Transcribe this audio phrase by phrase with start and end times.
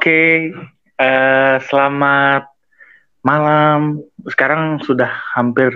[0.00, 0.48] Oke,
[0.96, 2.48] eh, selamat
[3.20, 4.00] malam.
[4.32, 5.68] Sekarang sudah hampir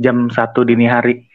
[0.00, 1.28] jam satu dini hari.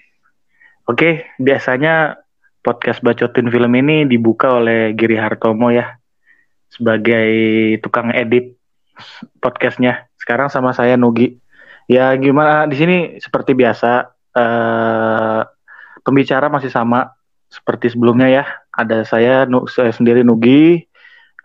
[0.89, 2.17] Oke, biasanya
[2.65, 5.93] podcast bacotin film ini dibuka oleh Giri Hartomo ya
[6.73, 7.30] sebagai
[7.85, 8.57] tukang edit
[9.38, 10.09] podcastnya.
[10.18, 11.38] Sekarang sama saya Nugi.
[11.86, 15.41] Ya gimana di sini seperti biasa eh,
[16.02, 17.13] pembicara masih sama
[17.54, 18.45] seperti sebelumnya ya.
[18.73, 20.87] Ada saya, saya sendiri Nugi,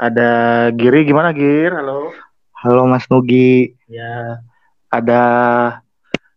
[0.03, 0.31] ada
[0.75, 1.07] Giri.
[1.07, 1.71] Gimana Gir?
[1.79, 2.11] Halo.
[2.59, 3.79] Halo Mas Nugi.
[3.87, 4.43] Ya.
[4.91, 5.23] Ada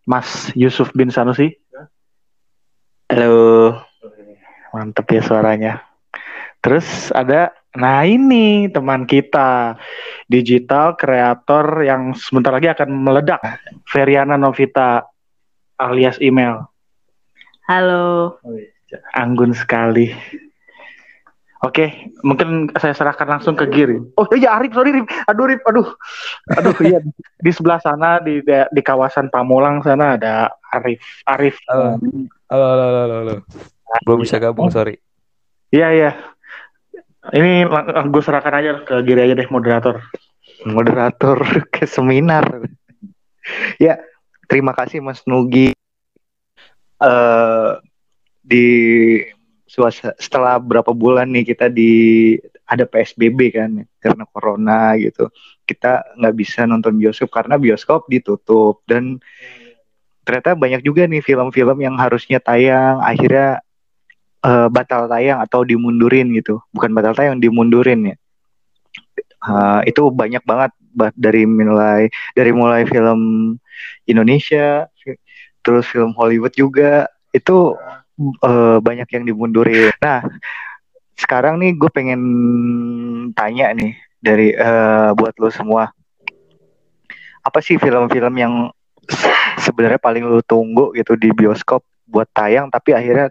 [0.05, 1.57] Mas Yusuf bin Sanusi.
[3.09, 3.81] Halo.
[4.69, 5.73] Mantep ya suaranya.
[6.61, 9.77] Terus ada, nah ini teman kita,
[10.25, 13.37] digital kreator yang sebentar lagi akan meledak,
[13.85, 15.05] Feriana Novita
[15.77, 16.65] alias email.
[17.69, 18.41] Halo.
[19.13, 20.09] Anggun sekali.
[21.65, 23.97] Oke, mungkin saya serahkan langsung ke Giri.
[24.21, 25.09] Oh iya Arif, sorry Rif.
[25.25, 25.87] Aduh Rif, aduh.
[26.61, 27.01] Aduh iya
[27.41, 31.01] di sebelah sana di di kawasan Pamulang sana ada Arif.
[31.25, 31.57] Arif.
[31.65, 31.97] Halo.
[32.53, 33.35] Halo, halo, halo, halo.
[34.05, 35.01] Belum bisa gabung, sorry.
[35.73, 36.11] Iya, iya.
[37.33, 37.65] Ini
[38.13, 40.05] gue serahkan aja ke Giri aja deh moderator.
[40.69, 41.41] Moderator
[41.73, 42.45] ke seminar.
[43.81, 43.97] ya,
[44.45, 45.73] terima kasih Mas Nugi.
[47.01, 47.81] Uh,
[48.45, 48.65] di
[49.75, 51.91] suasana setelah berapa bulan nih kita di
[52.63, 55.27] ada PSBB kan karena corona gitu.
[55.67, 58.81] Kita nggak bisa nonton bioskop karena bioskop ditutup.
[58.87, 59.19] Dan
[60.23, 63.59] ternyata banyak juga nih film-film yang harusnya tayang akhirnya
[64.47, 66.63] uh, batal tayang atau dimundurin gitu.
[66.71, 68.17] Bukan batal tayang dimundurin ya.
[69.45, 70.71] Uh, itu banyak banget
[71.13, 73.53] dari mulai dari mulai film
[74.07, 74.87] Indonesia
[75.61, 77.11] terus film Hollywood juga.
[77.35, 77.75] Itu
[78.19, 79.91] uh, banyak yang dimundurin.
[79.99, 80.23] Nah,
[81.15, 82.21] sekarang nih gue pengen
[83.35, 85.91] tanya nih dari uh, buat lo semua,
[87.45, 88.53] apa sih film-film yang
[89.61, 93.29] sebenarnya paling lo tunggu gitu di bioskop buat tayang tapi akhirnya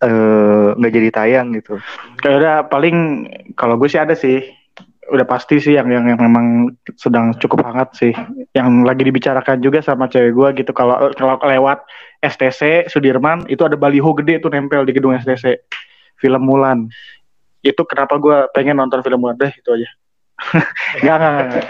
[0.00, 1.76] eh, nggak uh, jadi tayang gitu?
[2.24, 4.40] Udah paling kalau gue sih ada sih
[5.08, 8.12] udah pasti sih yang yang, yang memang sedang cukup hangat sih
[8.52, 11.80] yang lagi dibicarakan juga sama cewek gue gitu kalau kalau lewat
[12.18, 15.62] STC Sudirman itu ada baliho gede tuh nempel di gedung STC
[16.18, 16.90] film Mulan.
[17.62, 19.38] Itu kenapa gue pengen nonton film Mulan?
[19.38, 19.88] Deh itu aja.
[21.02, 21.66] Gak, gak, gak,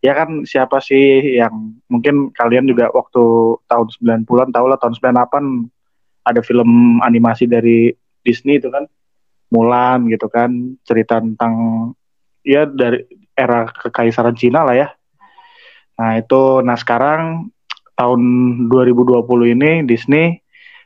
[0.00, 3.20] ya kan siapa sih yang mungkin kalian juga waktu
[3.68, 7.92] tahun 90-an tahu lah tahun 98 ada film animasi dari
[8.24, 8.84] Disney itu kan?
[9.48, 10.76] Mulan gitu kan.
[10.84, 11.52] Cerita tentang
[12.44, 14.88] ya dari era kekaisaran Cina lah ya.
[15.98, 17.50] Nah itu, nah sekarang
[17.98, 18.20] tahun
[18.70, 19.26] 2020
[19.58, 20.38] ini Disney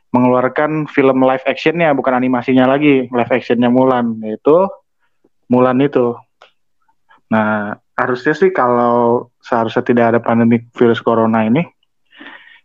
[0.09, 4.65] mengeluarkan film live actionnya bukan animasinya lagi live actionnya Mulan yaitu
[5.49, 6.17] Mulan itu.
[7.29, 11.61] Nah harusnya sih kalau seharusnya tidak ada pandemi virus corona ini,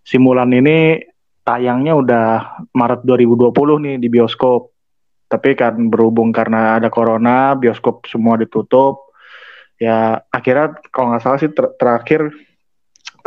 [0.00, 1.04] si Mulan ini
[1.44, 2.28] tayangnya udah
[2.72, 3.52] Maret 2020
[3.84, 4.72] nih di bioskop
[5.28, 9.12] tapi kan berhubung karena ada corona bioskop semua ditutup
[9.76, 12.32] ya akhirnya kalau nggak salah sih ter terakhir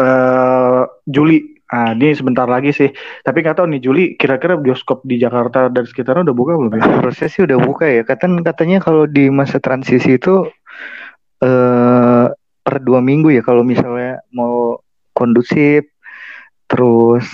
[0.02, 1.62] uh, Juli.
[1.72, 2.90] Nah ini sebentar lagi sih.
[3.24, 6.84] Tapi nggak tahu nih Juli kira-kira bioskop di Jakarta dan sekitarnya udah buka belum ya?
[7.00, 8.04] Proses sih udah buka ya.
[8.04, 10.50] Katanya katanya kalau di masa transisi itu
[11.46, 12.26] uh,
[12.62, 14.84] per dua minggu ya kalau misalnya mau
[15.16, 15.88] kondusif
[16.68, 17.26] terus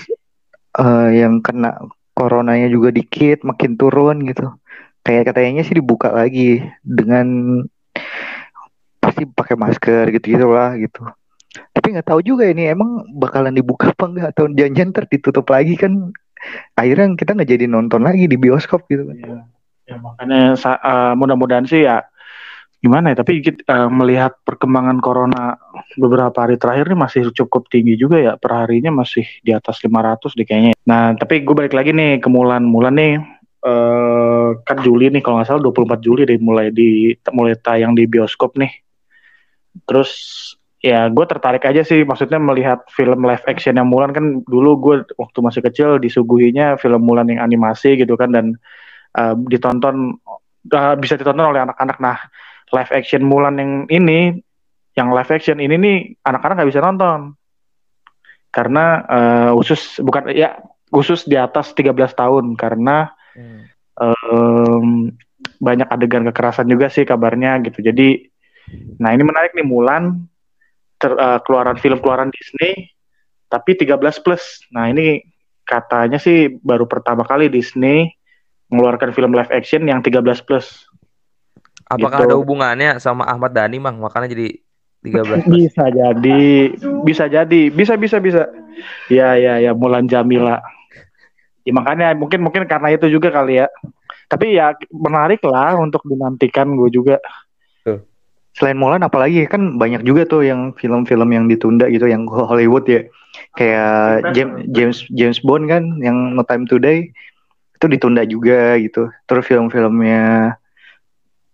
[0.77, 1.77] uh, yang kena
[2.13, 4.53] coronanya juga dikit makin turun gitu.
[5.01, 7.59] Kayak katanya sih dibuka lagi dengan
[9.01, 11.07] pasti pakai masker gitu gitulah gitu
[11.87, 15.79] tapi nggak tahu juga ini emang bakalan dibuka apa enggak atau janjian ntar ditutup lagi
[15.79, 16.11] kan.
[16.75, 19.15] Akhirnya kita nggak jadi nonton lagi di bioskop gitu kan.
[19.15, 19.39] Ya,
[19.87, 22.03] ya makanya uh, mudah-mudahan sih ya
[22.83, 25.55] gimana ya tapi uh, melihat perkembangan corona
[25.95, 30.43] beberapa hari terakhir ini masih cukup tinggi juga ya perharinya masih di atas 500 deh
[30.43, 30.75] kayaknya.
[30.83, 32.67] Nah tapi gue balik lagi nih ke Mulan.
[32.67, 33.15] Mulan nih
[33.63, 38.03] uh, kan Juli nih kalau nggak salah 24 Juli deh mulai di mulai tayang di
[38.03, 38.75] bioskop nih.
[39.87, 40.11] Terus
[40.87, 42.07] ya gue tertarik aja sih.
[42.07, 44.15] Maksudnya melihat film live action yang Mulan.
[44.15, 48.31] Kan dulu gue waktu masih kecil disuguhinya film Mulan yang animasi gitu kan.
[48.31, 48.55] Dan
[49.19, 50.15] uh, ditonton
[50.71, 51.97] uh, bisa ditonton oleh anak-anak.
[51.99, 52.17] Nah
[52.71, 54.39] live action Mulan yang ini,
[54.95, 57.19] yang live action ini nih anak-anak nggak bisa nonton.
[58.55, 60.55] Karena uh, khusus bukan ya
[60.87, 62.55] khusus di atas 13 tahun.
[62.55, 63.59] Karena hmm.
[63.99, 65.11] um,
[65.59, 67.83] banyak adegan kekerasan juga sih kabarnya gitu.
[67.83, 68.23] Jadi
[68.99, 70.27] nah ini menarik nih Mulan
[70.97, 72.91] ter, uh, keluaran film keluaran Disney
[73.47, 74.65] tapi 13 plus.
[74.75, 75.23] Nah ini
[75.63, 78.11] katanya sih baru pertama kali Disney
[78.67, 80.87] mengeluarkan film live action yang 13 plus.
[81.87, 82.27] Apakah Gitu.
[82.27, 84.03] ada hubungannya sama Ahmad Dhani, Mang?
[84.03, 84.59] Makanya jadi
[85.07, 85.55] 13 plus.
[85.71, 86.75] Bisa jadi,
[87.07, 88.43] bisa jadi, bisa bisa bisa.
[89.07, 90.59] Ya ya ya Mulan Jamila.
[91.63, 93.67] Ya, makanya mungkin mungkin karena itu juga kali ya.
[94.27, 97.15] Tapi ya menarik lah untuk dinantikan gue juga.
[98.57, 103.05] Selain Mulan apalagi kan banyak juga tuh yang film-film yang ditunda gitu yang Hollywood ya.
[103.53, 107.13] Kayak James James James Bond kan yang No Time to Die
[107.77, 109.13] itu ditunda juga gitu.
[109.29, 110.57] Terus film-filmnya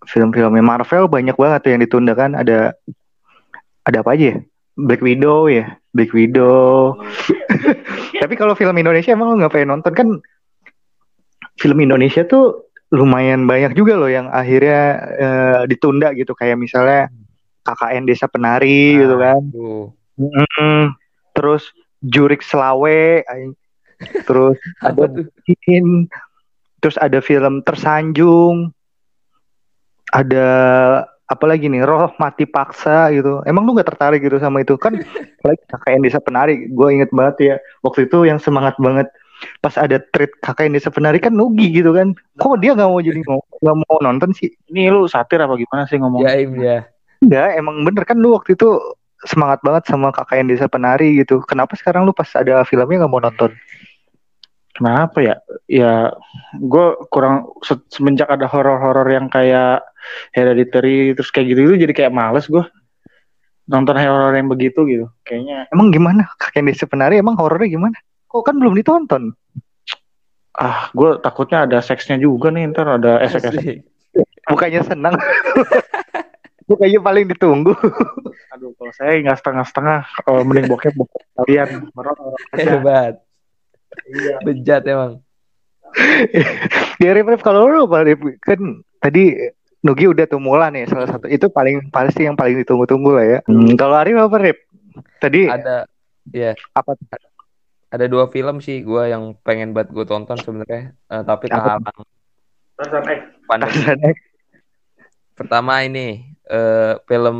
[0.07, 2.71] film-filmnya Marvel banyak banget tuh yang ditunda kan ada
[3.83, 4.37] ada apa aja ya?
[4.73, 6.97] Black Widow ya, Black Widow.
[8.21, 10.07] Tapi kalau film Indonesia emang lo nggak pengen nonton kan?
[11.61, 14.81] Film Indonesia tuh lumayan banyak juga loh yang akhirnya
[15.17, 17.09] eh, ditunda gitu kayak misalnya
[17.65, 19.41] KKN Desa Penari gitu kan.
[19.49, 19.89] Tuh.
[20.21, 20.93] Mm,
[21.33, 21.73] terus
[22.05, 23.25] Jurik Selawe,
[24.29, 25.25] terus ada tuh?
[25.25, 26.05] Bukin,
[26.83, 28.69] terus ada film Tersanjung,
[30.13, 30.47] ada
[31.23, 33.41] apa lagi nih Roh Mati Paksa gitu.
[33.49, 34.93] Emang lu nggak tertarik gitu sama itu kan?
[35.71, 39.09] KKN Desa Penari, gue inget banget ya waktu itu yang semangat banget
[39.63, 42.13] pas ada treat KKN Desa Penari kan Nugi gitu kan.
[42.37, 44.51] Kok dia nggak mau jadi nggak mau nonton sih?
[44.71, 46.21] Ini lu satir apa gimana sih ngomong?
[46.23, 46.87] Jaim ya.
[47.23, 48.67] Enggak, emang bener kan lu waktu itu
[49.23, 51.39] semangat banget sama KKN Desa Penari gitu.
[51.47, 53.51] Kenapa sekarang lu pas ada filmnya nggak mau nonton?
[54.73, 55.35] Kenapa ya?
[55.69, 56.11] Ya
[56.57, 59.85] gue kurang se- semenjak ada horor-horor yang kayak
[60.35, 62.65] Hereditary terus kayak gitu itu jadi kayak males gue
[63.69, 65.05] nonton horor yang begitu gitu.
[65.23, 66.27] Kayaknya Emang gimana?
[66.35, 67.95] KKN Desa Penari emang horornya gimana?
[68.33, 69.37] Kok kan belum ditonton?
[70.53, 73.81] ah gue takutnya ada seksnya juga nih ntar ada esek-esek.
[74.45, 75.17] Bukannya senang.
[76.69, 77.73] Bukannya paling ditunggu.
[78.53, 81.89] Aduh kalau saya nggak setengah-setengah kalau mending bokep bokep kalian.
[82.53, 83.13] Hebat.
[84.05, 84.35] Iya.
[84.45, 85.21] Bejat emang.
[86.97, 87.85] ya Rip, kalau lu?
[88.41, 89.37] Kan tadi
[89.83, 93.39] Nugi udah tuh Mulan ya salah satu itu paling pasti yang paling ditunggu-tunggu lah ya.
[93.49, 94.57] Hmm, kalau Arif apa Rip?
[95.19, 95.89] Tadi Ada
[96.31, 96.93] ya apa?
[97.93, 101.77] Ada dua film sih gua yang pengen buat gue tonton sebenarnya Eh, tapi Apa?
[101.77, 102.01] kehalang
[102.73, 103.19] Tarzan X.
[103.45, 103.69] pandemi.
[103.71, 104.17] Tarzan X.
[105.33, 106.07] Pertama ini
[106.43, 107.37] eh, film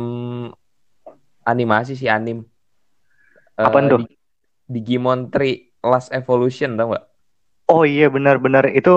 [1.42, 2.46] animasi sih anim.
[3.54, 4.00] Eh, Apaan tuh?
[4.00, 4.14] Di-
[4.64, 5.44] Digimon 3
[5.80, 7.04] Last Evolution tau gak?
[7.66, 8.92] Oh iya benar-benar itu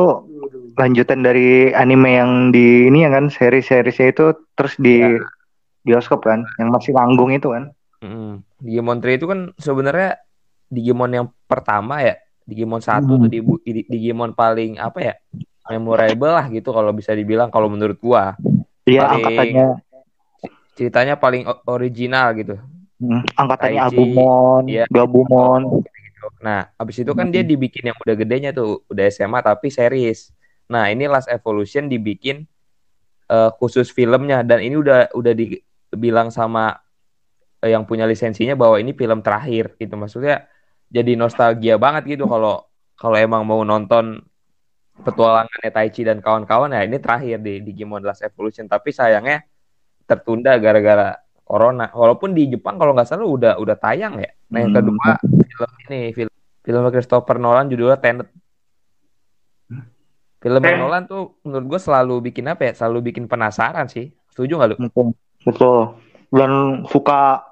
[0.74, 5.20] lanjutan dari anime yang di ini ya kan seri-serisnya itu terus di Ya.
[5.84, 7.72] bioskop kan yang masih langgung itu kan.
[8.00, 8.44] Mm.
[8.60, 10.20] Digimon 3 itu kan sebenarnya
[10.68, 12.20] Digimon yang pertama ya.
[12.48, 13.28] Digimon 1 Hmm.
[13.28, 15.14] tuh di- di- Digimon paling apa ya?
[15.68, 18.40] Memorable lah gitu kalau bisa dibilang kalau menurut gua.
[18.88, 19.84] Iya angkatannya
[20.78, 22.56] Ceritanya paling original gitu.
[22.98, 24.84] hmm, angkatannya Taichi, Agumon, iya.
[24.88, 25.82] Gabumon.
[26.42, 30.34] Nah, abis itu kan dia dibikin yang udah gedenya tuh, udah SMA tapi series.
[30.70, 32.46] Nah, ini Last Evolution dibikin
[33.28, 36.78] eh, khusus filmnya dan ini udah udah dibilang sama
[37.60, 39.94] eh, yang punya lisensinya bahwa ini film terakhir gitu.
[39.98, 40.46] Maksudnya
[40.88, 42.64] jadi nostalgia banget gitu kalau
[42.96, 44.24] kalau emang mau nonton
[44.98, 49.46] petualangannya Taichi dan kawan-kawan ya ini terakhir di Digimon Last Evolution tapi sayangnya
[50.08, 51.14] tertunda gara-gara
[51.44, 51.88] corona.
[51.96, 54.32] Walaupun di Jepang kalau nggak salah udah udah tayang ya.
[54.52, 54.80] Nah, yang Hmm.
[54.84, 58.28] kedua film ini film film Christopher Nolan judulnya Tenet.
[60.38, 60.76] Film Eh.
[60.76, 62.74] Nolan tuh menurut gue selalu bikin apa ya?
[62.76, 64.12] Selalu bikin penasaran sih.
[64.32, 64.78] Setuju nggak lu?
[64.86, 65.08] Betul.
[65.48, 65.80] Betul.
[66.30, 66.52] Dan
[66.92, 67.47] suka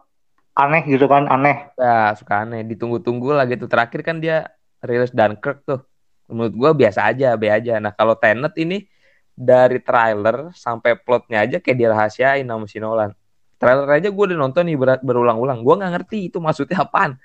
[0.56, 1.70] aneh gitu kan, aneh.
[1.76, 2.64] Ya suka aneh.
[2.64, 3.68] Ditunggu-tunggu lah gitu.
[3.68, 5.84] Terakhir kan dia rilis Dunkirk tuh.
[6.32, 7.78] Menurut gue biasa aja, be aja.
[7.78, 8.88] Nah kalau Tenet ini
[9.36, 13.12] dari trailer sampai plotnya aja kayak dirahasiain sama si Nolan.
[13.60, 15.62] Trailer aja gue udah nonton nih ber- berulang-ulang.
[15.62, 17.20] Gue nggak ngerti itu maksudnya apaan.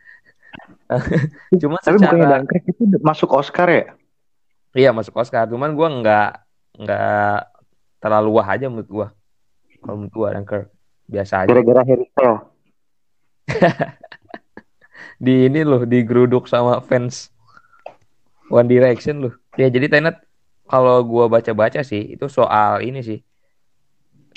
[1.63, 3.85] Cuma Tapi bukannya secara Dunkirk itu masuk Oscar ya?
[4.71, 6.31] Iya masuk Oscar, cuman gua nggak
[6.79, 7.39] nggak
[7.99, 9.07] terlalu wah aja menurut gua.
[9.83, 10.71] Kalau menurut gua Dunkirk
[11.11, 11.49] biasa aja.
[11.51, 12.50] Gara-gara Harry Styles.
[15.25, 17.29] Di ini loh digeruduk sama fans
[18.49, 19.35] One Direction loh.
[19.55, 20.17] Ya jadi Tenet
[20.67, 23.21] kalau gua baca-baca sih itu soal ini sih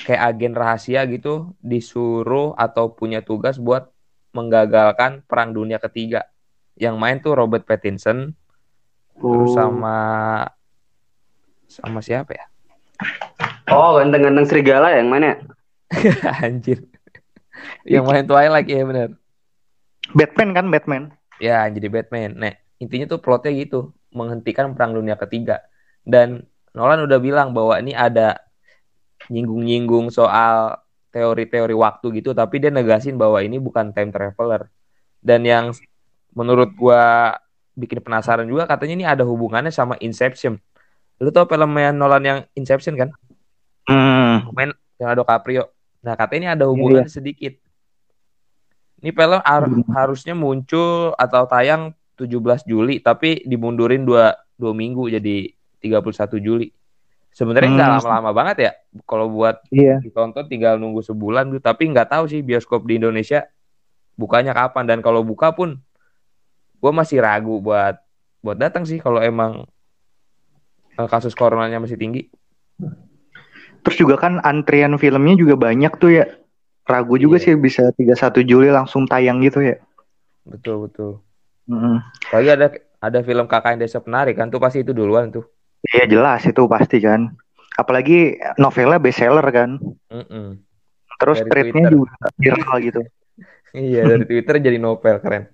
[0.03, 3.93] kayak agen rahasia gitu disuruh atau punya tugas buat
[4.33, 6.25] menggagalkan perang dunia ketiga.
[6.73, 8.33] Yang main tuh Robert Pattinson
[9.13, 9.55] terus Oh.
[9.55, 9.97] sama
[11.69, 12.45] sama siapa ya?
[13.69, 15.37] Oh, ganteng-ganteng serigala yang mana?
[16.45, 16.92] Anjir.
[17.83, 19.09] Yang main Twilight ya bener.
[20.11, 21.03] Batman kan Batman.
[21.39, 22.35] Ya jadi Batman.
[22.35, 23.91] Nah intinya tuh plotnya gitu.
[24.13, 25.63] Menghentikan perang dunia ketiga.
[26.05, 28.41] Dan Nolan udah bilang bahwa ini ada
[29.29, 30.77] nyinggung-nyinggung soal
[31.13, 32.35] teori-teori waktu gitu.
[32.35, 34.69] Tapi dia negasin bahwa ini bukan time traveler.
[35.23, 35.71] Dan yang
[36.33, 37.33] menurut gua
[37.73, 40.61] bikin penasaran juga katanya ini ada hubungannya sama Inception.
[41.17, 43.09] Lu tau filmnya Nolan yang Inception kan?
[43.89, 44.37] Hmm, Hmm.
[44.55, 45.72] main Leonardo DiCaprio.
[46.03, 47.55] Nah katanya ini ada hubungan sedikit.
[48.99, 55.49] Ini film har- harusnya muncul atau tayang 17 Juli, tapi dimundurin dua dua minggu jadi
[55.79, 56.71] 31 Juli.
[57.33, 57.97] Sebenarnya nggak Hmm.
[57.99, 58.71] lama-lama banget ya.
[59.03, 59.97] Kalau buat Iya.
[59.99, 61.59] ditonton tinggal nunggu sebulan tuh.
[61.59, 63.49] Tapi nggak tahu sih bioskop di Indonesia
[64.13, 65.81] bukanya kapan dan kalau buka pun
[66.77, 67.97] gue masih ragu buat
[68.39, 69.65] buat datang sih kalau emang
[70.93, 72.29] eh, kasus coronanya masih tinggi.
[73.83, 76.25] Terus juga kan antrian filmnya juga banyak tuh ya.
[76.83, 77.43] Ragu juga Iya.
[77.45, 79.79] sih bisa 31 Juli langsung tayang gitu ya.
[80.43, 81.23] Betul betul.
[81.67, 81.99] Mm.
[82.31, 82.67] Lagi ada
[82.99, 85.47] ada film KKN Desa Penari kan tuh pasti itu duluan tuh.
[85.95, 87.31] Iya jelas itu pasti kan.
[87.73, 89.79] Apalagi novelnya bestseller kan.
[90.11, 90.59] Mm-mm.
[91.19, 91.91] Terus Dari tweetnya Twitter.
[91.95, 93.01] juga viral gitu.
[93.73, 95.49] Iya dari Twitter jadi novel keren.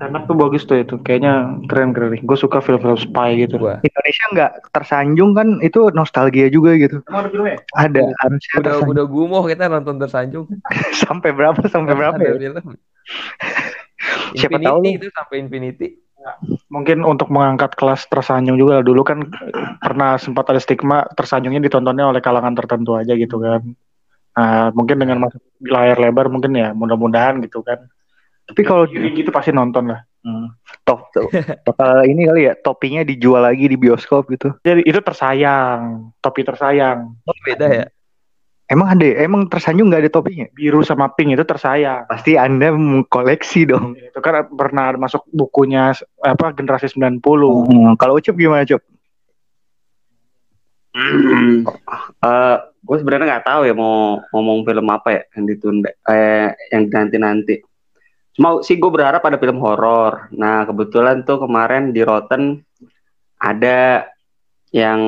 [0.00, 0.96] Tenet tuh bagus tuh itu.
[1.04, 2.24] Kayaknya keren-keren.
[2.24, 3.60] Gue suka film-film spy gitu.
[3.60, 3.84] Wah.
[3.84, 7.04] Indonesia nggak tersanjung kan itu nostalgia juga gitu.
[7.04, 7.56] Emang ada filmnya?
[7.76, 8.00] Ada
[8.56, 10.48] Udah udah gumoh kita nonton tersanjung.
[11.04, 12.34] sampai berapa sampai berapa Ada ya?
[12.40, 12.64] film.
[14.40, 15.88] Siapa Infinity tahu itu sampai Infinity.
[16.72, 18.80] Mungkin untuk mengangkat kelas tersanjung juga.
[18.80, 19.28] Dulu kan
[19.84, 23.60] pernah sempat ada stigma tersanjungnya ditontonnya oleh kalangan tertentu aja gitu kan.
[24.32, 27.84] Nah, mungkin dengan masuk di layar lebar mungkin ya mudah-mudahan gitu kan.
[28.50, 30.02] Tapi kalau gitu pasti nonton lah.
[30.20, 30.52] Hmm.
[30.84, 31.08] top
[31.64, 34.52] bakal ini kali ya topinya dijual lagi di bioskop gitu.
[34.60, 37.16] Jadi itu tersayang, topi tersayang.
[37.24, 37.86] Oh, beda ya.
[38.70, 40.46] Emang ada emang tersanjung nggak ada topinya?
[40.52, 42.04] Biru sama pink itu tersayang.
[42.06, 43.96] Pasti anda mengkoleksi dong.
[43.98, 45.90] Itu kan pernah masuk bukunya
[46.20, 47.18] apa generasi 90.
[47.18, 48.84] Hmm, kalau Ucup gimana Cup?
[52.20, 56.84] Eh, gue sebenarnya nggak tahu ya mau ngomong film apa ya yang ditunda, eh, yang
[56.92, 57.54] nanti nanti.
[58.34, 60.30] Cuma sih gue berharap ada film horor.
[60.34, 62.62] Nah kebetulan tuh kemarin di Rotten
[63.40, 64.06] ada
[64.70, 65.00] yang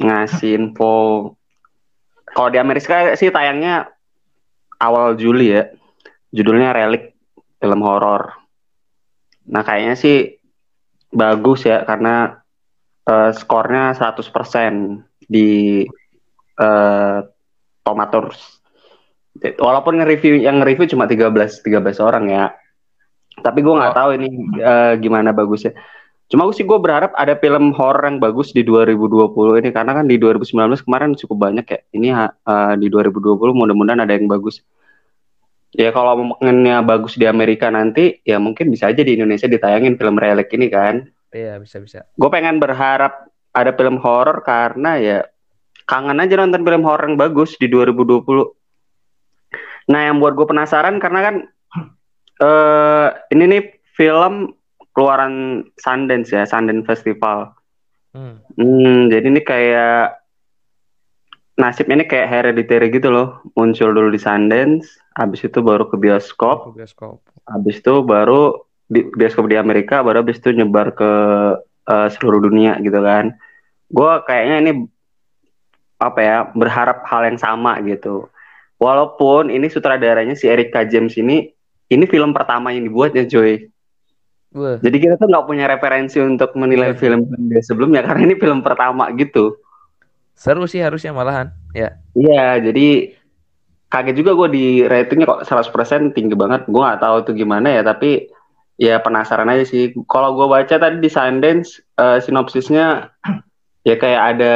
[0.00, 1.32] ngasih info.
[2.26, 3.88] Kalau di Amerika sih tayangnya
[4.82, 5.70] awal Juli ya.
[6.34, 7.16] Judulnya Relic,
[7.62, 8.34] film horor.
[9.46, 10.36] Nah kayaknya sih
[11.14, 12.42] bagus ya karena
[13.06, 15.86] eh, skornya 100% di
[16.56, 17.18] eh
[17.86, 18.65] Tomatoes.
[19.56, 22.44] Walaupun nge-review yang nge-review cuma 13 13 orang ya.
[23.36, 23.98] Tapi gue nggak Oh.
[23.98, 25.76] tahu ini eh, gimana bagusnya.
[26.26, 30.18] Cuma sih gue berharap ada film horor yang bagus di 2020 ini karena kan di
[30.18, 31.80] 2019 kemarin cukup banyak ya.
[31.92, 34.64] Ini eh, di 2020 mudah-mudahan ada yang bagus.
[35.76, 40.16] Ya kalau momennya bagus di Amerika nanti ya mungkin bisa aja di Indonesia ditayangin film
[40.16, 41.04] relic ini kan
[41.36, 42.00] Iya bisa bisa.
[42.08, 45.18] gue pengen berharap ada film horor karena ya
[45.84, 48.55] kangen aja nonton film horor yang bagus di 2020.
[49.86, 51.34] Nah, yang buat gue penasaran karena kan
[52.36, 53.62] eh ini nih
[53.96, 54.52] film
[54.92, 57.54] keluaran Sundance ya, Sundance Festival.
[58.12, 58.40] Hmm.
[58.56, 60.20] Hmm, jadi ini kayak
[61.56, 63.40] nasibnya ini kayak hereditary gitu loh.
[63.56, 67.20] Muncul dulu di Sundance, habis itu baru ke bioskop, Ke bioskop.
[67.48, 71.10] habis itu baru di bioskop di Amerika baru habis itu nyebar ke
[71.90, 73.34] eh, seluruh dunia gitu kan
[73.86, 74.72] gue kayaknya ini
[75.98, 78.30] apa ya berharap hal yang sama gitu
[78.76, 81.48] walaupun ini sutradaranya si Erika James ini
[81.86, 83.68] ini film pertama yang dibuatnya Joy
[84.56, 86.98] Wah, jadi kita tuh nggak punya referensi untuk menilai Iya.
[86.98, 89.56] film dia sebelumnya karena ini film pertama gitu
[90.36, 91.48] seru sih harusnya malahan.
[91.72, 91.96] Ya.
[92.12, 93.16] Iya, jadi
[93.88, 96.68] kaget juga gue di ratingnya kok 100% tinggi banget.
[96.68, 98.28] Gue nggak tahu tuh gimana ya, tapi
[98.76, 99.96] ya penasaran aja sih.
[100.04, 103.08] Kalau gue baca tadi di Sundance, eh, sinopsisnya
[103.80, 104.54] ya kayak ada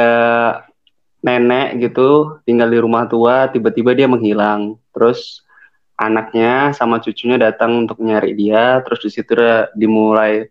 [1.21, 4.77] nenek gitu tinggal di rumah tua, tiba-tiba dia menghilang.
[4.93, 5.45] Terus
[5.95, 9.37] anaknya sama cucunya datang untuk nyari dia, terus di situ
[9.77, 10.49] dimulai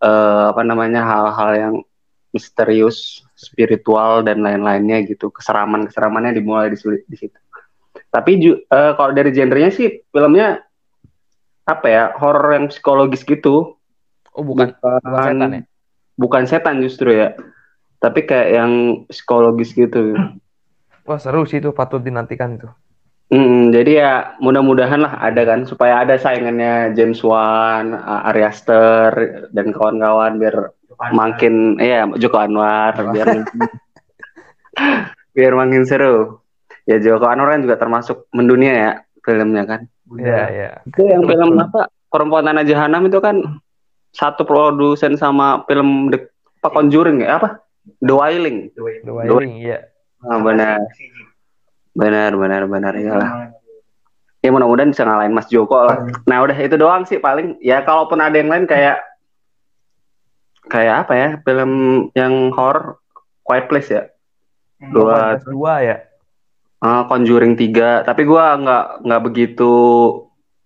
[0.00, 1.74] eh, apa namanya hal-hal yang
[2.30, 5.28] misterius, spiritual dan lain-lainnya gitu.
[5.34, 7.38] Keseraman-keseramannya dimulai di, situ- di situ.
[8.08, 10.62] Tapi ju- eh, kalau dari genrenya sih filmnya
[11.66, 13.74] apa ya horor yang psikologis gitu.
[14.36, 15.62] Oh bukan bukan setan ya?
[16.16, 17.34] Bukan setan justru ya.
[18.06, 18.72] Tapi kayak yang
[19.10, 20.14] psikologis gitu.
[21.02, 22.70] Wah seru sih itu patut dinantikan itu.
[23.26, 29.10] Mm, jadi ya mudah-mudahan lah ada kan supaya ada saingannya James Wan, Ari Aster
[29.50, 30.70] dan kawan-kawan biar
[31.10, 33.26] makin iya Joko Anwar biar
[35.34, 36.38] biar makin seru.
[36.86, 38.92] Ya Joko Anwar kan juga termasuk mendunia ya
[39.26, 39.80] filmnya kan.
[40.14, 40.70] Iya iya.
[40.86, 41.90] Itu yang film apa?
[42.06, 43.42] Perempuan Tanah Jahanam itu kan
[44.14, 46.30] satu produsen sama film The,
[46.62, 47.65] apa Conjuring ya apa?
[48.02, 48.70] The Wailing.
[48.76, 49.90] The Wailing iya.
[50.24, 50.82] Ah, benar.
[51.96, 53.30] Benar, benar, benar iyalah.
[54.44, 56.06] Ya mudah-mudahan bisa ngalahin Mas Joko lah.
[56.28, 57.58] Nah udah itu doang sih paling.
[57.58, 59.00] Ya kalaupun ada yang lain kayak
[60.66, 61.72] kayak apa ya film
[62.14, 62.98] yang horror
[63.42, 64.02] Quiet Place ya.
[64.92, 65.96] Dua Dua dua ya.
[66.84, 69.72] uh, Conjuring 3, tapi gua nggak nggak begitu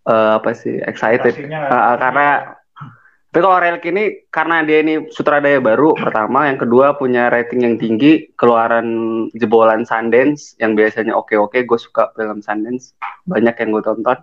[0.04, 2.58] uh, apa sih excited Uh, karena
[3.30, 7.76] tapi kalau Relic ini karena dia ini sutradara baru pertama, yang kedua punya rating yang
[7.78, 8.86] tinggi, keluaran
[9.38, 12.90] jebolan Sundance yang biasanya oke-oke, gue suka film Sundance,
[13.30, 14.18] banyak yang gue tonton.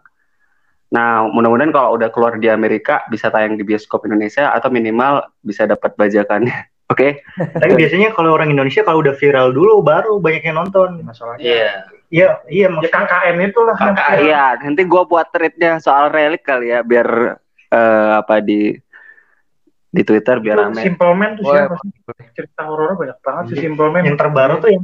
[0.92, 5.64] Nah, mudah-mudahan kalau udah keluar di Amerika bisa tayang di bioskop Indonesia atau minimal bisa
[5.64, 6.68] dapat bajakannya.
[6.92, 7.24] Oke?
[7.36, 11.00] Tapi biasanya kalau orang Indonesia kalau udah viral dulu baru banyak yang nonton.
[11.04, 11.44] masalahnya.
[11.44, 11.72] Iya.
[12.08, 13.76] Iya, iya Ya maksudnya KKN itulah.
[13.76, 14.20] viral.
[14.24, 17.36] iya, nanti gue buat threadnya soal Relic kali ya, biar
[17.68, 18.72] eh, apa di
[19.88, 20.84] di Twitter biar rame.
[20.84, 21.91] Simple Man tuh siapa sih?
[22.36, 24.03] Cerita horor banyak banget sih Simple Man.
[24.03, 24.84] yang terbaru tuh yang,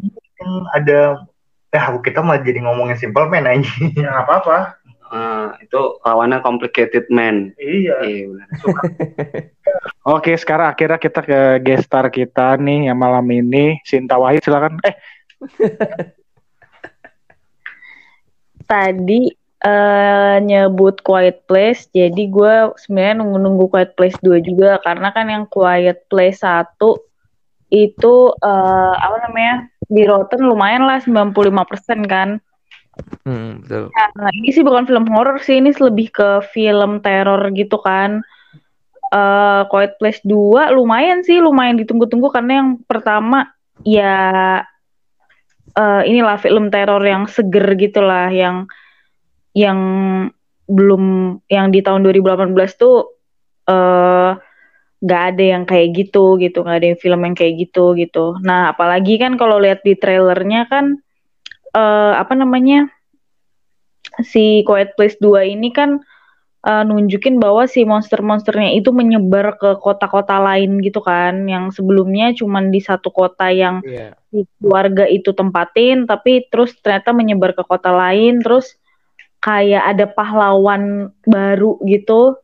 [0.75, 1.27] ada
[1.73, 3.73] eh kita malah jadi ngomongin Simple Man aja.
[3.93, 4.83] Ya apa-apa.
[5.13, 7.53] Eh, itu lawannya Complicated Man.
[7.61, 8.01] Iya.
[8.01, 8.49] Iya.
[10.17, 14.81] Oke, sekarang akhirnya kita ke guest star kita nih yang malam ini, Sinta Wahid silakan.
[14.81, 14.95] Eh,
[18.63, 25.25] Tadi eh, nyebut Quiet Place, jadi gue sebenarnya nunggu-nunggu Quiet Place 2 juga karena kan
[25.31, 26.75] yang Quiet Place 1
[27.73, 29.71] itu eh, apa namanya?
[29.87, 32.39] Di Rotten lumayan lah 95% kan.
[33.25, 33.89] Hmm, betul.
[33.93, 38.21] Nah, ini sih bukan film horor sih, ini lebih ke film teror gitu kan.
[39.13, 43.49] Eh Quiet Place 2 lumayan sih, lumayan ditunggu-tunggu karena yang pertama
[43.81, 44.61] ya
[45.73, 48.69] eh inilah film teror yang seger gitulah, yang
[49.53, 49.79] yang
[50.67, 51.03] belum
[51.49, 53.13] yang di tahun 2018 tuh
[53.69, 54.31] eh
[55.03, 58.39] nggak ada yang kayak gitu gitu, nggak ada yang film yang kayak gitu gitu.
[58.39, 60.95] Nah, apalagi kan kalau lihat di trailernya kan
[61.75, 62.87] eh apa namanya?
[64.21, 65.97] si Quiet Place 2 ini kan
[66.63, 72.69] eh, nunjukin bahwa si monster-monsternya itu menyebar ke kota-kota lain gitu kan, yang sebelumnya cuman
[72.69, 73.81] di satu kota yang
[74.29, 78.77] si keluarga itu tempatin, tapi terus ternyata menyebar ke kota lain, terus
[79.43, 82.39] kayak ada pahlawan baru gitu,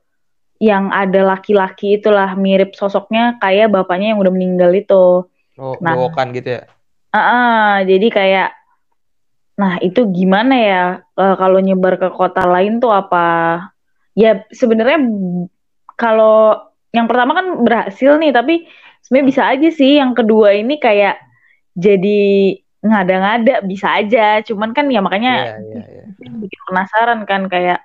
[0.60, 5.24] yang ada laki-laki itulah mirip sosoknya kayak bapaknya yang udah meninggal itu.
[5.56, 5.96] Oh, Nah.
[6.36, 6.68] gitu ya.
[7.16, 8.50] Ah, ah, jadi kayak,
[9.56, 13.28] nah itu gimana ya eh, kalau nyebar ke kota lain tuh apa?
[14.14, 15.00] Ya sebenarnya
[15.96, 16.60] kalau
[16.92, 18.68] yang pertama kan berhasil nih, tapi
[19.08, 21.18] sebenarnya bisa aja sih yang kedua ini kayak
[21.80, 22.22] jadi
[22.84, 24.44] ngada-ngada bisa aja.
[24.44, 26.04] Cuman kan ya makanya Iya, iya, iya.
[26.70, 27.82] penasaran kan kayak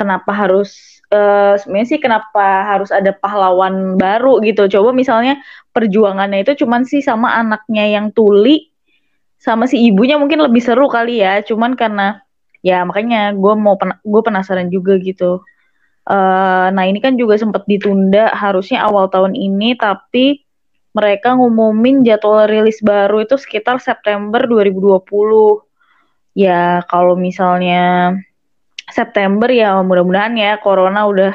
[0.00, 4.64] kenapa harus eh sebenarnya sih kenapa harus ada pahlawan baru gitu.
[4.72, 5.36] Coba misalnya
[5.76, 8.72] perjuangannya itu cuman sih sama anaknya yang tuli
[9.36, 11.44] sama si ibunya mungkin lebih seru kali ya.
[11.44, 12.24] Cuman karena
[12.64, 15.44] ya makanya gue mau gue penasaran juga gitu.
[16.08, 20.48] Eh nah ini kan juga sempat ditunda harusnya awal tahun ini tapi
[20.90, 25.69] mereka ngumumin jadwal rilis baru itu sekitar September 2020.
[26.36, 28.14] Ya kalau misalnya
[28.90, 31.34] September ya mudah-mudahan ya corona udah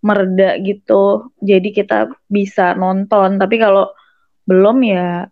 [0.00, 1.30] mereda gitu.
[1.42, 3.36] Jadi kita bisa nonton.
[3.38, 3.90] Tapi kalau
[4.46, 5.26] belum ya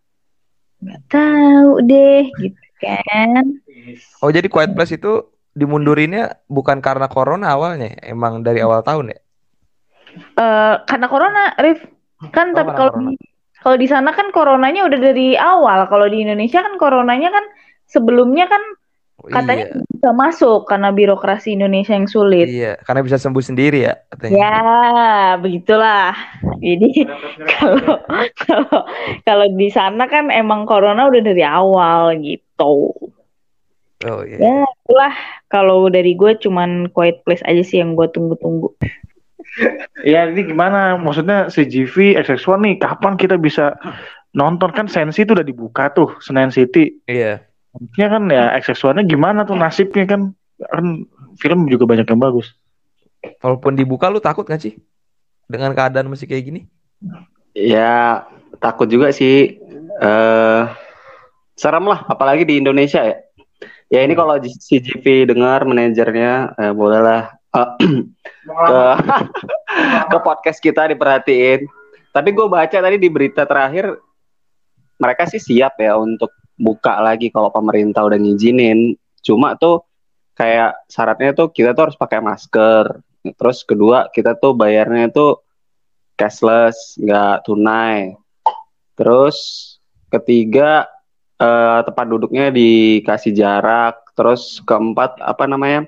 [0.78, 3.42] nggak tahu deh gitu kan.
[4.22, 5.26] Oh, jadi Quiet Place itu
[5.58, 9.20] dimundurinnya bukan karena corona awalnya, emang dari awal tahun ya?
[10.38, 11.82] Eh karena corona, Rif.
[12.30, 12.94] Kan Oh, tapi kalau
[13.58, 15.90] kalau di sana kan coronanya udah dari awal.
[15.90, 17.44] Kalau di Indonesia kan coronanya kan
[17.90, 18.62] sebelumnya kan
[19.26, 19.82] katanya iya.
[19.82, 22.46] bisa masuk karena birokrasi Indonesia yang sulit.
[22.46, 24.34] Iya, karena bisa sembuh sendiri ya katanya.
[24.38, 24.58] Ya,
[25.42, 26.14] begitulah.
[26.62, 27.02] Jadi
[27.58, 27.94] kalau
[28.38, 28.78] kalau
[29.26, 32.94] kalau di sana kan emang corona udah dari awal gitu.
[34.06, 34.38] Oh iya.
[34.38, 35.14] Ya, itulah
[35.50, 38.70] kalau dari gue cuman Quiet Place aja sih yang gue tunggu-tunggu.
[40.14, 40.94] ya ini gimana?
[40.94, 43.74] Maksudnya si GV XX1 nih kapan kita bisa
[44.30, 47.02] nonton kan Sensi itu udah dibuka tuh Senayan City.
[47.10, 47.47] Iya.
[47.78, 50.34] Maksudnya kan ya XX1-nya gimana tuh nasibnya kan?
[50.58, 51.06] Kan
[51.38, 52.50] film juga banyak yang bagus.
[53.38, 54.78] Walaupun dibuka lu takut gak sih?
[55.46, 56.60] Dengan keadaan masih kayak gini?
[57.54, 58.26] Ya
[58.58, 59.62] takut juga sih.
[60.02, 60.62] Eh
[61.58, 63.18] serem lah, apalagi di Indonesia ya.
[63.88, 67.70] Ya ini kalau si GV dengar manajernya, eh, bolehlah eh,
[68.46, 68.80] ke
[70.12, 71.66] ke podcast kita diperhatiin.
[72.14, 73.96] Tapi gue baca tadi di berita terakhir
[74.98, 78.98] mereka sih siap ya untuk buka lagi kalau pemerintah udah ngizinin.
[79.22, 79.86] Cuma tuh
[80.34, 83.00] kayak syaratnya tuh kita tuh harus pakai masker.
[83.38, 85.42] Terus kedua kita tuh bayarnya tuh
[86.18, 88.18] cashless, nggak tunai.
[88.98, 89.38] Terus
[90.10, 90.90] ketiga
[91.38, 94.02] eh, tempat duduknya dikasih jarak.
[94.18, 95.86] Terus keempat apa namanya?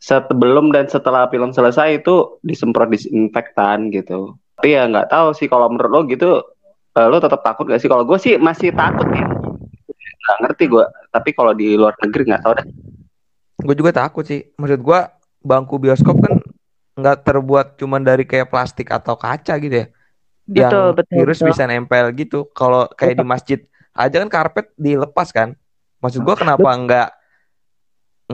[0.00, 4.36] Sebelum dan setelah film selesai itu disemprot disinfektan gitu.
[4.56, 6.44] Tapi ya nggak tahu sih kalau menurut lo gitu,
[6.96, 7.88] eh, lo tetap takut gak sih?
[7.88, 9.43] Kalau gue sih masih takut ya.
[10.24, 10.86] Nggak ngerti gue.
[11.14, 12.66] tapi kalau di luar negeri nggak tahu dah
[13.64, 14.44] Gue juga takut sih.
[14.58, 15.00] Maksud gue
[15.44, 16.42] bangku bioskop kan
[16.94, 19.86] nggak terbuat cuman dari kayak plastik atau kaca gitu ya.
[20.44, 21.48] Yang Betul, betul, virus betul.
[21.54, 22.38] bisa nempel gitu.
[22.52, 23.58] Kalau kayak di masjid
[23.94, 25.56] aja kan karpet dilepas kan.
[26.02, 27.08] Maksud gue kenapa nggak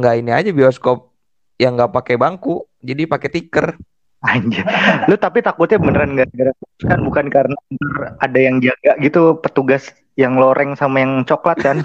[0.01, 1.15] nggak ini aja bioskop
[1.61, 3.77] yang nggak pakai bangku, jadi pakai tiker.
[4.21, 4.65] Anjir.
[5.09, 6.53] Lu tapi takutnya beneran gara-gara
[6.85, 7.57] kan bukan karena
[8.21, 11.77] ada yang jaga gitu petugas yang loreng sama yang coklat kan.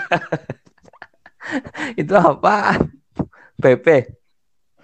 [2.02, 2.76] Itu apa?
[3.64, 3.88] PP.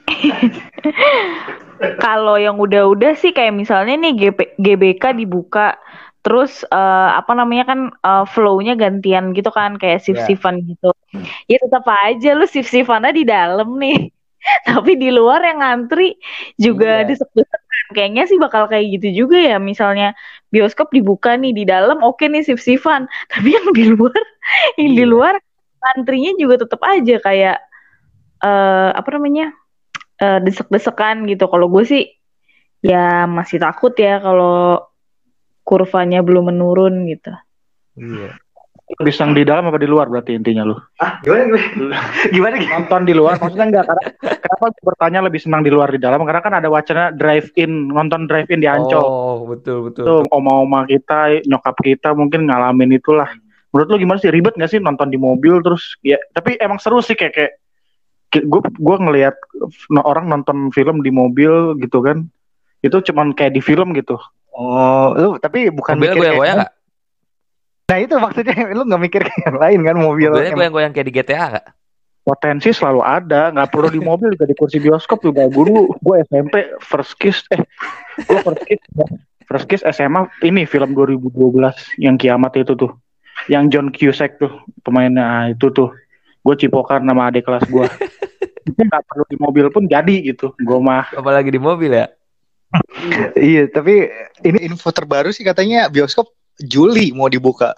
[2.03, 5.75] Kalau yang udah-udah sih kayak misalnya nih GP, GBK dibuka
[6.21, 10.93] terus eh, apa namanya kan eh, flow-nya gantian gitu kan kayak shift-shiftan gitu.
[11.49, 14.13] Ya tetap aja lu shift-shiftannya di dalam nih.
[14.69, 16.17] Tapi di luar yang ngantri
[16.57, 17.07] juga Iya.
[17.13, 17.61] desek-desekan.
[17.91, 19.57] Kayaknya sih bakal kayak gitu juga ya.
[19.61, 20.15] Misalnya
[20.49, 23.05] bioskop dibuka nih di dalam oke nih shift-shiftan.
[23.31, 24.17] Tapi yang di luar
[24.81, 25.11] yang di Iya.
[25.11, 25.33] luar
[25.97, 27.57] antrinya juga tetap aja kayak
[28.41, 29.53] eh apa namanya?
[30.21, 31.49] eh, desek-desekan gitu.
[31.49, 32.03] Kalau gue sih
[32.81, 34.81] ya masih takut ya kalau
[35.65, 37.33] kurvanya belum menurun gitu.
[37.97, 38.37] Iya.
[38.99, 40.75] Lebih senang di dalam apa di luar berarti intinya lu?
[40.99, 41.97] Ah, gimana gimana?
[42.35, 42.71] Gimana gitu?
[42.71, 46.41] Nonton di luar maksudnya enggak karena kenapa bertanya lebih senang di luar di dalam karena
[46.41, 48.99] kan ada wacana drive in nonton drive in di Ancol.
[48.99, 50.03] Oh, betul betul.
[50.03, 53.31] Tuh oma-oma kita, nyokap kita mungkin ngalamin itulah.
[53.71, 56.99] Menurut lu gimana sih ribet gak sih nonton di mobil terus ya tapi emang seru
[56.99, 57.53] sih kayak kayak
[58.43, 59.35] gue gue ngelihat
[60.03, 62.27] orang nonton film di mobil gitu kan
[62.83, 64.19] itu cuman kayak di film gitu
[64.51, 66.71] Oh, lu tapi bukan Mobilnya mikir goyang-goyang kayak- nggak?
[67.91, 70.31] Nah, itu maksudnya lu nggak mikir kayak yang lain kan mobil.
[70.31, 71.67] Mobilnya yang- goyang-goyang kayak di GTA nggak?
[72.21, 76.77] potensi selalu ada nggak perlu di mobil juga di kursi bioskop juga guru gue SMP
[76.77, 77.65] first kiss eh
[78.29, 78.81] gue first kiss
[79.49, 81.33] first kiss SMA ini film 2012
[81.97, 82.93] yang kiamat itu tuh
[83.49, 84.53] yang John Cusack tuh
[84.85, 85.97] pemainnya itu tuh
[86.45, 87.89] gue cipokan nama adik kelas gue
[88.85, 92.05] nggak perlu di mobil pun jadi gitu gue mah Apalagi di mobil ya?
[93.35, 94.07] Iya, tapi
[94.47, 97.73] ini info terbaru sih katanya bioskop Juli mau dibuka.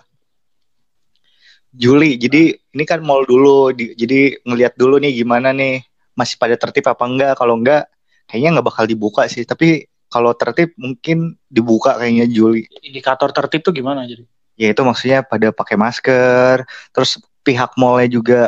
[1.73, 2.21] Juli.
[2.21, 5.81] Jadi ini kan mall dulu, di- jadi ngelihat dulu nih gimana nih
[6.13, 7.33] masih pada tertib apa enggak.
[7.39, 7.89] Kalau enggak,
[8.29, 9.41] kayaknya nggak bakal dibuka sih.
[9.47, 12.69] Tapi kalau tertib mungkin dibuka kayaknya Juli.
[12.85, 14.21] indikator tertib tuh gimana jadi
[14.53, 16.61] Ya itu maksudnya pada pakai masker,
[16.93, 18.41] terus pihak mallnya juga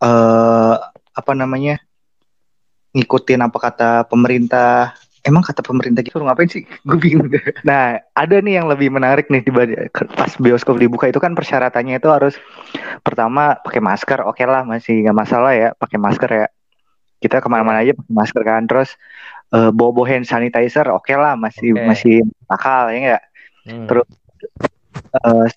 [0.00, 0.76] eh
[1.12, 1.76] apa namanya
[2.96, 4.96] ngikutin apa kata pemerintah.
[5.26, 6.62] Emang kata pemerintah gitu ngapain sih?
[6.86, 7.28] Gue bingung.
[7.32, 7.42] deh.
[7.66, 9.66] Nah ada nih yang lebih menarik nih tiba
[10.14, 12.34] pas bioskop dibuka itu kan persyaratannya itu harus
[13.02, 14.22] pertama pakai masker.
[14.26, 16.46] Oke lah masih nggak masalah ya pakai masker ya.
[17.18, 18.62] Kita ke mana-mana aja pakai masker kan.
[18.70, 18.94] Terus
[19.54, 20.86] eh, bawa-bawa hand sanitizer.
[20.94, 21.84] Oke lah masih Oke.
[21.86, 23.22] masih akal ya nggak?
[23.68, 23.86] Hmm.
[23.90, 24.08] Terus
[25.18, 25.48] eh,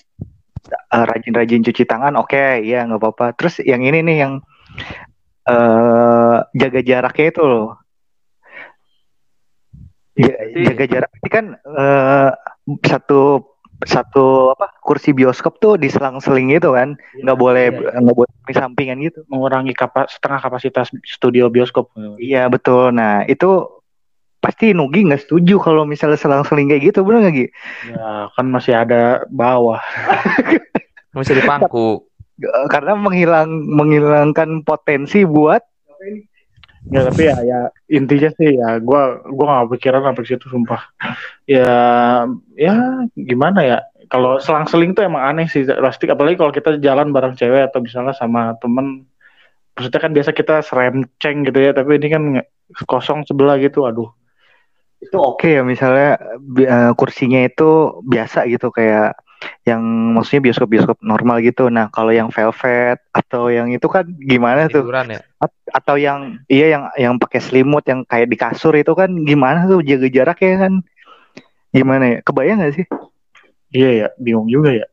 [0.71, 4.33] eh, rajin-rajin cuci tangan oke ya nggak apa-apa terus yang ini nih yang
[5.41, 7.80] eh jaga jaraknya itu loh
[10.13, 11.11] Ja- Berarti- jaga jarak.
[11.17, 12.29] Ini kan eh,
[12.83, 13.47] satu
[13.81, 16.93] satu apa kursi bioskop tuh diselang-seling gitu kan?
[17.17, 17.97] Nggak boleh Iya.
[17.97, 19.25] nggak boleh di sampingan gitu.
[19.25, 21.89] Mengurangi kapas setengah kapasitas studio bioskop.
[22.17, 22.93] Iya betul.
[22.93, 23.65] Nah itu
[24.37, 27.47] pasti Nugi nggak setuju kalau misalnya selang-seling kayak gitu bener nggak Gi?
[27.93, 29.81] ya kan masih ada bawah.
[31.11, 32.07] Masih di pangku.
[32.71, 35.59] Karena menghilang menghilangkan potensi buat
[36.89, 40.81] Ya tapi ya, ya intinya sih ya gua gua gak pikiran sampai situ sumpah.
[41.45, 41.71] Ya
[42.57, 42.73] ya
[43.13, 43.77] gimana ya
[44.11, 48.11] kalau selang-seling tuh emang aneh sih plastik apalagi kalau kita jalan bareng cewek atau misalnya
[48.11, 49.07] sama temen
[49.71, 52.23] maksudnya kan biasa kita seremceng gitu ya tapi ini kan
[52.83, 54.11] kosong sebelah gitu aduh
[54.99, 56.19] itu oke ya misalnya
[56.59, 59.15] eh, kursinya itu biasa gitu kayak
[59.65, 59.81] yang
[60.13, 61.67] maksudnya bioskop-bioskop normal gitu.
[61.67, 64.85] Nah, kalau yang velvet atau yang itu kan gimana tuh?
[64.85, 65.21] Tiduran ya?
[65.37, 69.65] At- atau yang iya yang yang pakai selimut yang kayak di kasur itu kan gimana
[69.65, 70.73] tuh jaga jarak ya kan?
[71.71, 72.17] Gimana ya?
[72.21, 72.85] Kebayang gak sih?
[73.71, 74.83] iya ya bingung juga ya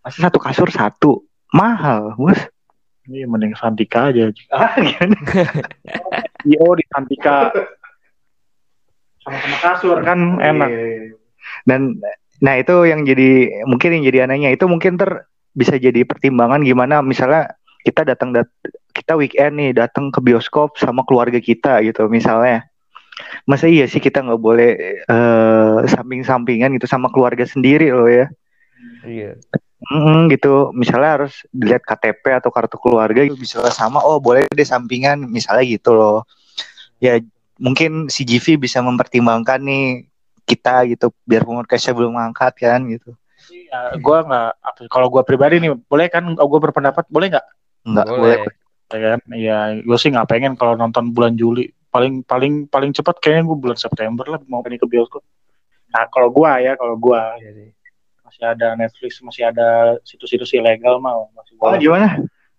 [0.00, 2.40] Masa satu kasur satu mahal, bos.
[3.04, 5.12] ini mending Santika aja Ah, gimana?
[6.48, 7.52] IO di Santika
[9.22, 10.70] sama-sama kasur kan enak
[11.68, 12.00] Dan
[12.42, 16.98] nah itu yang jadi mungkin yang jadi anehnya itu mungkin ter bisa jadi pertimbangan gimana
[17.04, 17.54] misalnya
[17.86, 18.48] kita datang dat
[18.94, 22.68] kita weekend nih datang ke bioskop sama keluarga kita gitu misalnya.
[23.44, 24.70] Masa iya sih kita nggak boleh
[25.04, 28.28] eh, samping-sampingan gitu sama keluarga sendiri loh ya.
[29.02, 29.40] Iya.
[29.90, 34.62] Mm, gitu misalnya harus dilihat KTP atau kartu keluarga gitu misalnya sama oh boleh deh
[34.62, 36.22] sampingan misalnya gitu loh
[37.02, 37.18] ya
[37.58, 40.06] mungkin si GV bisa mempertimbangkan nih
[40.44, 43.14] kita gitu biar podcastnya belum ngangkat kan gitu
[43.50, 47.46] ya, gue nggak apa- kalau gue pribadi nih boleh kan gue berpendapat boleh nggak
[47.82, 48.38] Nggak boleh.
[48.88, 53.18] ya kan iya gue sih nggak pengen kalau nonton bulan Juli paling paling paling cepat
[53.18, 55.24] kayaknya gue bulan September lah mau pengen ke bioskop
[55.88, 57.68] nah kalau gue ya kalau gue Iya sih.
[58.22, 59.68] masih ada Netflix masih ada
[60.02, 61.78] situs-situs ilegal mau masih Oh, boleh.
[61.78, 62.08] gimana?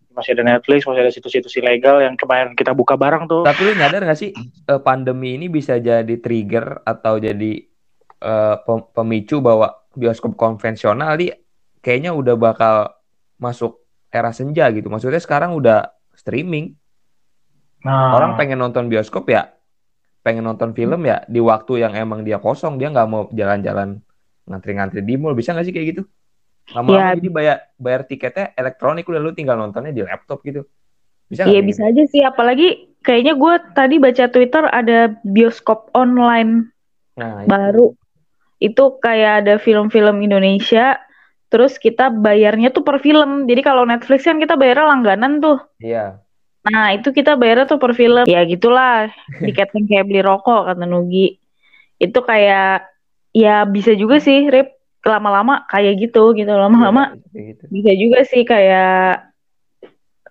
[0.10, 3.74] masih ada Netflix masih ada situs-situs ilegal yang kemarin kita buka bareng tuh Tapi lu
[3.74, 4.30] nyadar gak sih
[4.64, 7.66] eh, pandemi ini bisa jadi trigger atau jadi
[8.24, 11.36] eh, pem- pemicu bahwa bioskop konvensional nih
[11.84, 12.76] kayaknya udah bakal
[13.38, 14.88] masuk era senja gitu.
[14.88, 16.74] Maksudnya sekarang udah streaming.
[17.84, 19.52] nah Orang pengen nonton bioskop ya,
[20.24, 24.00] pengen nonton film ya di waktu yang emang dia kosong, dia nggak mau jalan-jalan
[24.48, 25.36] ngantri-ngantri di mall.
[25.36, 26.04] Bisa nggak sih kayak gitu?
[26.72, 27.20] Lama-lama Ya.
[27.20, 30.64] jadi bayar bayar tiketnya elektronik udah lu tinggal nontonnya di laptop gitu.
[31.28, 36.72] Bisa Iya bisa aja sih, apalagi kayaknya gue tadi baca Twitter ada bioskop online
[37.14, 37.20] gitu?
[37.20, 37.86] Nah, baru.
[37.92, 38.03] Itu
[38.72, 40.96] kayak ada film-film Indonesia,
[41.52, 43.50] terus kita bayarnya tuh per film.
[43.50, 45.60] Jadi kalau Netflix kan kita bayarnya langganan tuh.
[45.84, 46.24] Iya.
[46.64, 48.24] Nah itu kita bayarnya tuh per film.
[48.24, 49.12] Ya gitulah,
[49.44, 51.36] tiketing kayak beli rokok kata Nugi.
[52.00, 52.88] Itu kayak,
[53.36, 54.80] ya bisa juga sih, Rip.
[55.04, 56.56] Lama-lama kayak gitu, gitu.
[56.56, 57.64] Lama-lama Iya, kayak gitu.
[57.68, 59.28] bisa juga sih kayak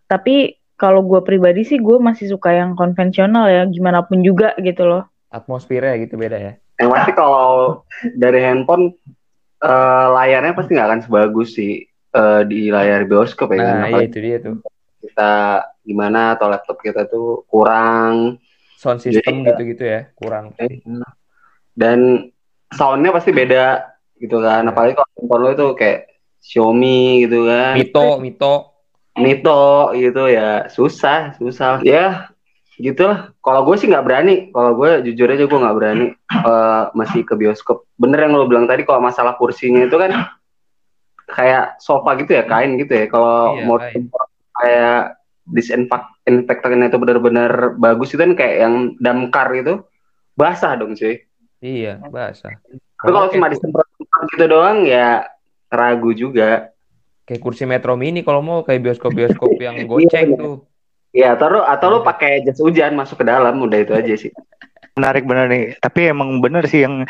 [0.09, 4.85] tapi kalau gue pribadi sih gue masih suka yang konvensional ya gimana pun juga gitu
[4.85, 6.53] loh Atmosfernya gitu beda ya.
[6.80, 7.82] Yang pasti kalau
[8.16, 8.94] dari handphone
[9.62, 13.76] eh, layarnya pasti nggak akan sebagus sih eh, di layar bioskop ya kan.
[13.85, 14.56] Nah, iya itu dia tuh.
[15.02, 15.32] kita
[15.82, 18.38] gimana atau laptop kita tuh kurang
[18.78, 20.54] Sound system gitu-gitu ya, kurang.
[21.74, 22.30] dan
[22.70, 24.66] soundnya pasti beda gitu kan.
[24.66, 24.70] Iya.
[24.70, 26.00] Apalagi kalau handphone lo itu kayak
[26.42, 27.74] Xiaomi gitu kan.
[27.78, 28.54] Mito, Mito.
[29.12, 32.32] Mito gitu ya susah susah ya
[32.83, 33.31] gitulah.
[33.38, 34.35] Kalau gue sih nggak berani.
[34.51, 36.07] Kalau gue jujur aja gue nggak berani.
[36.18, 37.87] Eh, masih ke bioskop.
[37.95, 40.35] Bener yang lo bilang tadi kalau masalah kursinya itu kan
[41.31, 43.07] kayak sofa gitu ya kain gitu ya.
[43.07, 43.79] Kalau Iya, mau
[44.59, 45.01] kayak
[45.42, 49.87] disinfektannya itu benar-benar bagus itu kan kayak yang damkar gitu
[50.38, 51.23] basah dong cuy.
[51.62, 52.59] Iya, basah.
[53.03, 53.87] tapi kalau cuma disemprot
[54.35, 55.27] gitu doang ya
[55.71, 56.71] ragu juga.
[57.23, 60.38] Kayak kursi Metro Mini kalau mau kayak bioskop-bioskop yang goceng bener.
[60.42, 60.57] tuh.
[61.12, 62.07] Ya atau lo- atau lo Iya.
[62.09, 64.33] pakai jas hujan masuk ke dalam udah itu aja sih
[64.92, 65.64] Menarik bener nih.
[65.81, 67.09] Tapi emang bener sih yang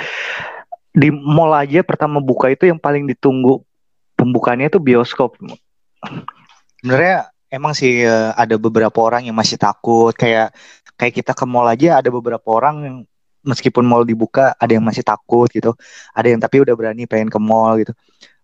[0.94, 3.58] di mall aja pertama buka itu yang paling ditunggu
[4.14, 5.34] pembukaannya itu bioskop.
[6.78, 10.54] Sebenarnya emang sih eh, ada beberapa orang yang masih takut kayak
[10.94, 12.96] kayak kita ke mall aja ada beberapa orang yang
[13.42, 15.74] meskipun mall dibuka ada yang masih takut gitu.
[16.14, 17.90] Ada yang tapi udah berani pengen ke mall gitu.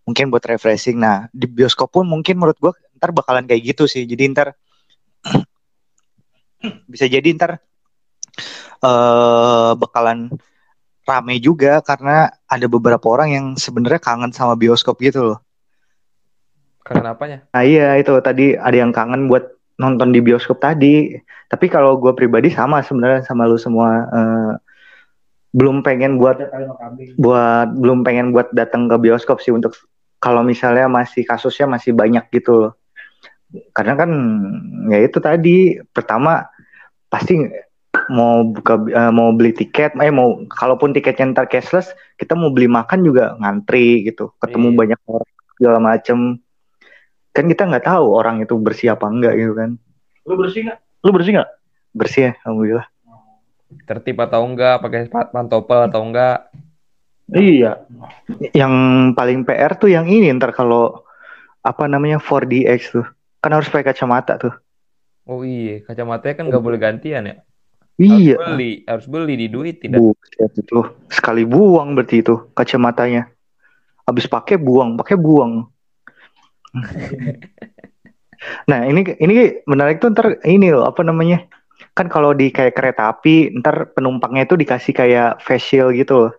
[0.03, 0.99] Mungkin buat refreshing.
[0.99, 4.03] Nah, di bioskop pun mungkin menurut gua ntar bakalan kayak gitu sih.
[4.03, 4.51] Jadi ntar
[6.91, 7.59] bisa jadi ntar
[8.79, 10.31] eh bakalan
[11.09, 15.39] rame juga karena ada beberapa orang yang sebenarnya kangen sama bioskop gitu loh.
[16.85, 17.45] Karena apanya?
[17.49, 21.17] Nah iya itu tadi ada yang kangen buat nonton di bioskop tadi.
[21.49, 24.53] Tapi kalau gue pribadi sama sebenarnya sama lu semua eh,
[25.49, 26.37] belum pengen buat
[27.17, 29.73] buat belum pengen buat datang ke bioskop sih untuk
[30.21, 32.71] kalau misalnya masih kasusnya masih banyak gitu loh.
[33.73, 34.09] Karena kan
[34.89, 35.77] ya itu tadi.
[35.89, 36.45] Pertama
[37.09, 37.37] pasti
[38.09, 41.89] mau buka eh, mau beli tiket eh mau kalaupun tiketnya ntar cashless
[42.21, 44.33] kita mau beli makan juga ngantri gitu.
[44.37, 44.77] Ketemu Iya.
[44.77, 46.17] banyak orang segala macem.
[47.33, 49.77] Kan kita nggak tahu orang itu bersih apa enggak gitu kan.
[50.25, 50.79] Lu bersih nggak?
[51.05, 51.49] Lu bersih nggak?
[51.97, 52.87] Bersih ya alhamdulillah.
[53.85, 56.49] Tertib atau enggak, pakai pantopel atau enggak.
[57.29, 57.85] iya.
[58.53, 58.73] Yang
[59.13, 61.05] paling PR tuh yang ini ntar kalau
[61.61, 63.05] apa namanya 4DX tuh
[63.39, 64.53] kan harus pakai kacamata tuh.
[65.29, 67.35] Oh iya, kacamatanya kan nggak boleh gantian ya.
[67.99, 68.35] iya.
[68.35, 69.99] Harus beli, harus beli di duit tidak.
[70.01, 70.79] Buset itu
[71.11, 73.31] sekali buang berarti itu kacamatanya.
[74.07, 75.65] Habis pakai buang pakai buang.
[78.71, 81.43] Nah ini ini menarik tuh ntar ini loh apa namanya?
[81.91, 86.31] Kan kalau di kayak kereta api ntar penumpangnya itu dikasih kayak facial gitu loh.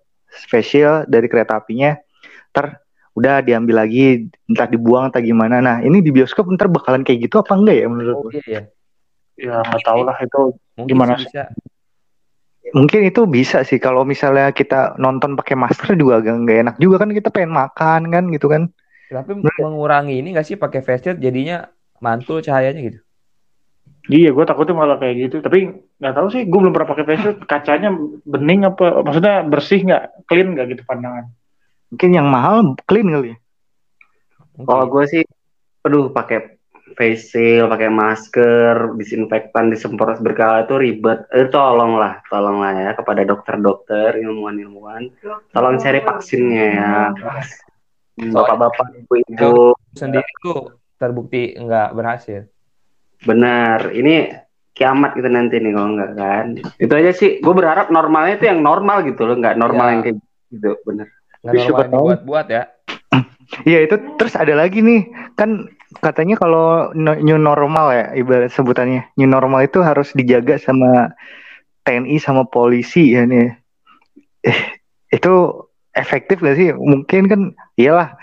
[0.48, 1.92] Facial dari kereta apinya
[2.50, 2.80] ntar
[3.20, 7.38] udah diambil lagi entah dibuang atau gimana nah ini di bioskop ntar bakalan kayak gitu
[7.38, 8.30] apa enggak ya menurut Oh lu?
[8.32, 8.62] iya ya.
[9.36, 10.40] ya nggak tahu lah itu
[10.74, 11.26] Mungkin Gimana sih sih?
[11.28, 11.44] bisa.
[12.70, 16.96] Mungkin itu bisa sih kalau misalnya kita nonton pakai masker juga agak nggak enak juga
[17.02, 18.62] kan kita pengen makan kan gitu kan.
[19.10, 21.66] Tapi mengurangi ini nggak sih pakai face shield jadinya
[21.98, 22.98] mantul cahayanya gitu.
[24.08, 27.20] iya gue takutnya malah kayak gitu tapi nggak tahu sih gue belum pernah pakai face
[27.22, 27.88] shield kacanya
[28.24, 31.28] bening apa maksudnya bersih nggak clean nggak gitu pandangan
[31.90, 33.38] Mungkin yang mahal clean kali ya.
[34.60, 35.22] Kalau gue sih,
[35.82, 36.60] aduh pakai
[36.94, 41.26] face shield, pakai masker, disinfektan, disemprot berkala itu ribet.
[41.32, 45.08] Eh, tolonglah, tolonglah ya kepada dokter-dokter, ilmuwan-ilmuwan,
[45.54, 46.94] tolong cari vaksinnya ya.
[48.20, 52.44] Bapak-bapak, ibu-ibu, sendiri tuh terbukti nggak berhasil.
[53.24, 53.96] Benar.
[53.96, 54.36] Ini
[54.76, 56.46] kiamat gitu nanti nih kalau enggak kan.
[56.76, 57.40] Itu aja sih.
[57.40, 59.92] Gue berharap normalnya itu yang normal gitu loh, nggak normal Ya.
[59.96, 60.16] yang kayak
[60.52, 60.70] gitu.
[60.84, 61.08] Bener.
[61.40, 61.92] Nggak Siapa normal tahu.
[61.96, 62.62] dibuat-buat ya.
[63.66, 65.66] Iya itu terus ada lagi nih kan
[65.98, 71.10] katanya kalau new normal ya ibarat sebutannya new normal itu harus dijaga sama
[71.82, 73.50] TNI sama polisi ya nih.
[74.46, 74.60] Eh,
[75.10, 76.70] itu efektif gak sih?
[76.70, 77.40] Mungkin kan
[77.74, 78.14] iyalah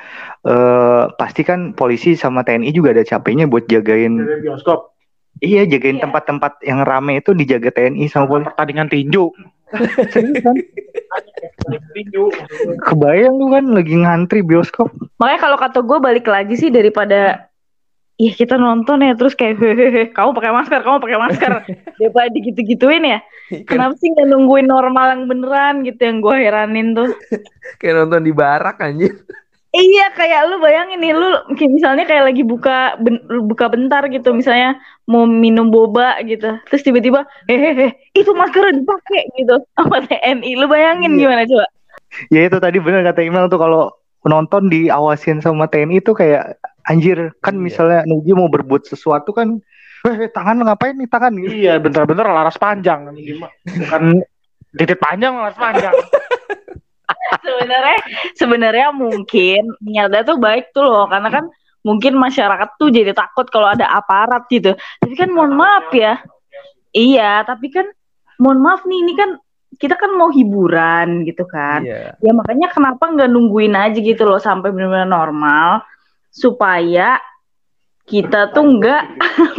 [0.48, 4.96] eh pasti kan polisi sama TNI juga ada capeknya buat jagain bioskop
[5.38, 6.08] iya jagain Iya.
[6.08, 8.48] tempat-tempat yang rame itu dijaga TNI sama polisi.
[8.48, 9.28] pertandingan tinju.
[10.14, 10.56] Serius kan?
[12.88, 14.88] Kebayang lu kan lagi ngantri bioskop.
[15.20, 17.48] Makanya kalau kata gue balik lagi sih daripada
[18.18, 21.52] Ih kita nonton ya terus kayak hehehe kamu pakai masker kamu pakai masker
[22.02, 23.22] daripada digitu-gituin ya
[23.70, 27.14] kenapa sih nggak nungguin normal yang beneran gitu yang gue heranin tuh
[27.78, 29.22] Kayak nonton di barak anjir.
[29.78, 31.30] Iya kayak lu bayangin nih lu
[31.70, 37.30] misalnya kayak lagi buka ben- buka bentar gitu misalnya mau minum boba gitu terus tiba-tiba
[37.46, 41.20] hehehe itu maskernya dipakai gitu sama TNI lu bayangin Iya.
[41.22, 41.66] gimana coba
[42.34, 43.94] Ya itu tadi bener kata Imel tuh kalau
[44.26, 47.62] nonton diawasin sama TNI itu kayak anjir kan Iya.
[47.62, 49.62] misalnya Nugi mau berbuat sesuatu kan
[50.08, 51.52] eh tangan lu ngapain nih tangan gitu.
[51.54, 53.12] Iya, bentar-bentar laras panjang.
[53.66, 54.24] Bukan
[54.74, 55.92] titik panjang laras panjang.
[57.46, 57.98] sebenarnya
[58.36, 61.46] sebenarnya mungkin niatnya tuh baik tuh loh karena kan
[61.86, 64.76] mungkin masyarakat tuh jadi takut kalau ada aparat gitu.
[64.76, 66.20] Tapi kan mohon maaf ya.
[66.96, 67.86] iya tapi kan
[68.42, 69.30] mohon maaf nih ini kan
[69.78, 71.86] kita kan mau hiburan gitu kan.
[71.86, 72.18] Iya.
[72.18, 75.86] ya makanya kenapa nggak nungguin aja gitu loh sampai benar-benar normal
[76.34, 77.22] supaya
[78.08, 79.04] kita tuh nggak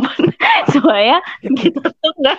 [0.74, 2.38] supaya kita tuh nggak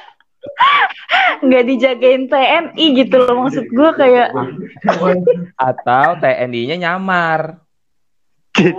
[1.44, 4.32] nggak dijagain TNI gitu loh maksud gue kayak
[5.56, 7.60] Atau TNI-nya nyamar.
[8.56, 8.76] T-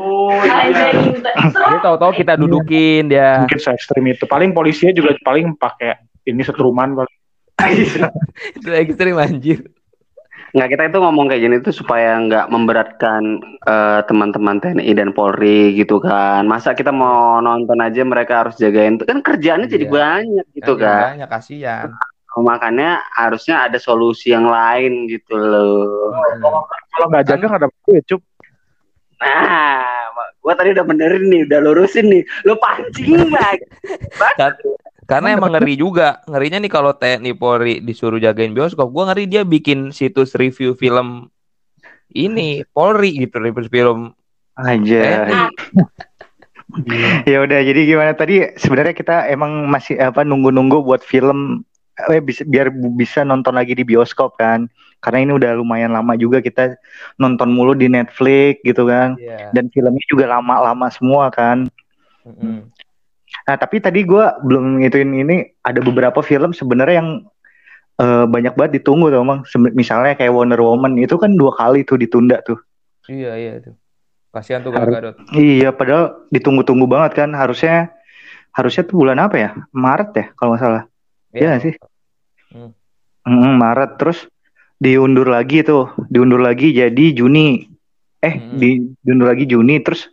[1.41, 3.45] Jadi tahu-tahu kita dudukin dia.
[3.45, 4.25] Mungkin se ekstrim itu.
[4.29, 7.17] Paling polisinya juga paling pakai ini setruman paling.
[8.57, 9.65] Itu ekstrim anjir.
[10.51, 13.23] Nggak kita itu ngomong kayak gini tuh supaya nggak memberatkan
[13.63, 16.43] eh, teman-teman TNI dan Polri gitu kan.
[16.45, 19.95] Masa kita mau nonton aja mereka harus jagain tuh kan kerjaannya jadi Iya.
[19.95, 21.03] banyak gitu kan.
[21.15, 21.87] Banyak kasihan.
[22.31, 26.15] Makanya harusnya ada solusi yang lain gitu loh.
[26.15, 26.67] Hmm.
[26.95, 28.23] Kalau nggak jaga nggak ada duit, cup.
[29.21, 30.09] Nah,
[30.41, 32.23] gua tadi udah benerin nih, udah lurusin nih.
[32.43, 33.29] Lu pancing.
[34.39, 34.57] Kan-
[35.11, 36.23] Karena emang ngeri juga.
[36.31, 41.27] Ngerinya nih kalau TNI Polri disuruh jagain bioskop, gua ngeri dia bikin situs review film
[42.15, 44.15] ini Polri gitu, review film
[44.61, 45.27] Aja.
[47.27, 51.67] Ya udah jadi gimana tadi sebenarnya kita emang masih apa nunggu-nunggu buat film
[52.07, 54.71] eh, bisa, biar bisa nonton lagi di bioskop kan.
[55.01, 56.77] Karena ini udah lumayan lama juga kita
[57.17, 59.17] nonton mulu di Netflix gitu kan.
[59.19, 59.51] Iya.
[59.51, 61.67] Dan filmnya juga lama-lama semua kan.
[62.23, 62.69] Mm-mm.
[63.49, 67.11] Nah, tapi tadi gua belum ngituin ini ada beberapa film sebenarnya yang
[68.01, 69.45] eh, banyak banget ditunggu tuh, Mang.
[69.49, 72.57] Sem- Misalnya kayak Wonder Woman itu kan dua kali tuh ditunda tuh.
[73.09, 73.75] Iya, iya tuh.
[74.31, 75.17] Kasihan tuh Gal Gadot.
[75.35, 77.35] Iya, padahal ditunggu-tunggu banget kan.
[77.35, 77.91] Harusnya
[78.55, 79.51] harusnya tuh bulan apa ya?
[79.75, 80.83] Maret ya kalau nggak salah.
[81.35, 81.75] Iya nggak sih?
[82.55, 82.71] Hmm.
[83.27, 84.19] Mm, Maret terus
[84.81, 87.67] diundur lagi tuh, diundur lagi jadi Juni.
[88.21, 88.57] Eh, Hmm.
[88.61, 90.09] di, diundur lagi Juni terus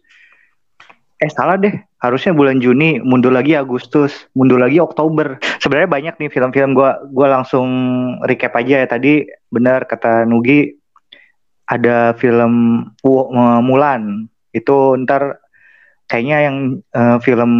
[1.17, 1.75] eh salah deh.
[1.97, 5.41] Harusnya bulan Juni, mundur lagi Agustus, mundur lagi Oktober.
[5.57, 7.67] Sebenarnya banyak nih film-film gua gua langsung
[8.21, 10.77] recap aja ya tadi benar kata Nugi
[11.65, 14.29] ada film eh, Mulan.
[14.53, 15.41] Itu ntar
[16.05, 16.57] kayaknya yang
[16.93, 17.51] eh, film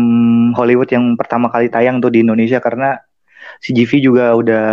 [0.54, 2.94] Hollywood yang pertama kali tayang tuh di Indonesia karena
[3.66, 4.66] CGV juga udah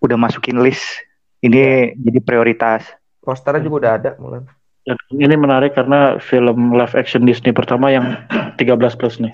[0.00, 1.04] udah masukin list
[1.44, 2.88] ini jadi prioritas.
[3.20, 4.59] Posternya juga udah ada Mulan.
[4.90, 8.18] Dan ini menarik karena film live action Disney pertama yang
[8.58, 9.30] 13 plus nih.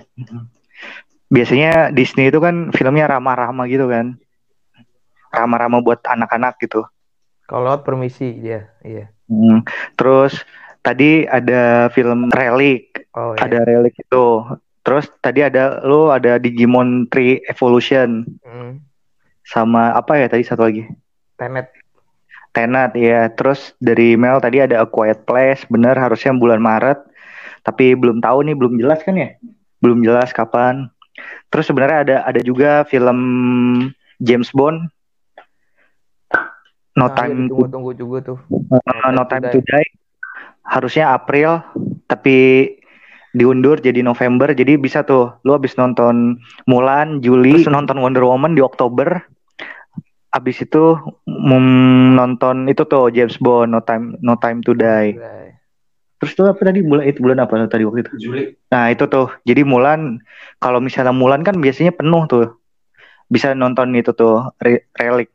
[1.33, 4.21] Biasanya Disney itu kan filmnya ramah-ramah gitu kan.
[5.33, 6.85] Ramah-ramah buat anak-anak gitu.
[7.49, 9.09] Kalau permisi dia, iya.
[9.33, 9.65] Hmm.
[9.97, 10.45] Terus
[10.85, 13.49] tadi ada film Relic, Oh iya.
[13.49, 14.27] ada Relic itu.
[14.85, 18.85] Terus tadi ada lo ada Digimon 3 Evolution Mm.
[19.41, 20.85] sama apa ya tadi satu lagi?
[21.35, 21.73] Tenet.
[22.57, 23.29] Tenet ya.
[23.37, 27.05] Terus dari Mel tadi ada A Quiet Place, bener harusnya bulan Maret.
[27.61, 29.37] Tapi belum tahu nih, belum jelas kan ya?
[29.85, 30.89] Belum jelas kapan.
[31.53, 33.19] Terus sebenarnya ada ada juga film
[34.25, 34.89] James Bond.
[36.97, 38.39] No Nah, Time to, ditunggu-tunggu juga tuh.
[38.49, 39.89] uh, No Time to Die.
[40.65, 41.61] Harusnya April,
[42.09, 42.73] tapi
[43.37, 44.57] diundur jadi November.
[44.57, 49.21] Jadi bisa tuh, lu habis nonton Mulan Juli, terus nonton Wonder Woman di Oktober.
[50.37, 51.01] Abis itu
[52.13, 55.17] nonton itu tuh James Bond No Time No Time to Die.
[56.17, 58.13] Terus tuh apa tadi bulan itu bulan apa tadi waktu itu?
[58.29, 58.43] Juli.
[58.73, 60.21] Nah itu tuh, jadi Mulan
[60.57, 62.57] kalau misalnya Mulan kan biasanya penuh tuh,
[63.29, 65.29] bisa nonton itu tuh re- relik.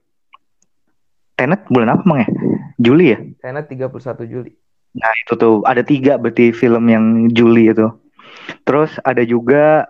[1.38, 2.30] Tenet bulan apa emang ya?
[2.82, 3.20] Juli ya?
[3.42, 4.52] Karena 31 Juli.
[4.98, 7.88] Nah itu tuh ada tiga berarti film yang Juli itu.
[8.66, 9.86] Terus ada juga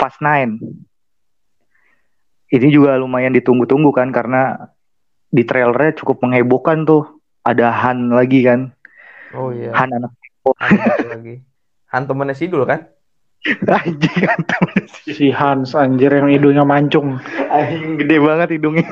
[0.00, 0.56] Fast Nine.
[2.54, 4.70] Ini juga lumayan ditunggu-tunggu kan karena
[5.34, 7.18] di trailernya cukup menghebohkan tuh.
[7.44, 8.72] Ada Han lagi kan,
[9.34, 9.74] Oh iya.
[9.74, 10.12] Han anak
[10.62, 10.78] Han
[11.10, 11.42] lagi.
[11.90, 12.86] Han temennya Sidul kan?
[13.68, 14.40] anjing kan
[14.96, 17.20] Si Hans anjir yang hidungnya mancung.
[17.52, 18.88] anjing gede banget hidungnya.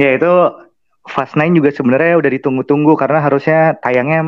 [0.00, 0.32] ya itu
[1.02, 4.22] Fast Nine juga sebenarnya udah ditunggu-tunggu karena harusnya tayangnya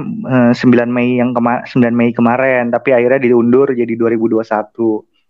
[0.53, 4.43] eh, 9 Mei yang kema 9 Mei kemarin tapi akhirnya diundur jadi 2021.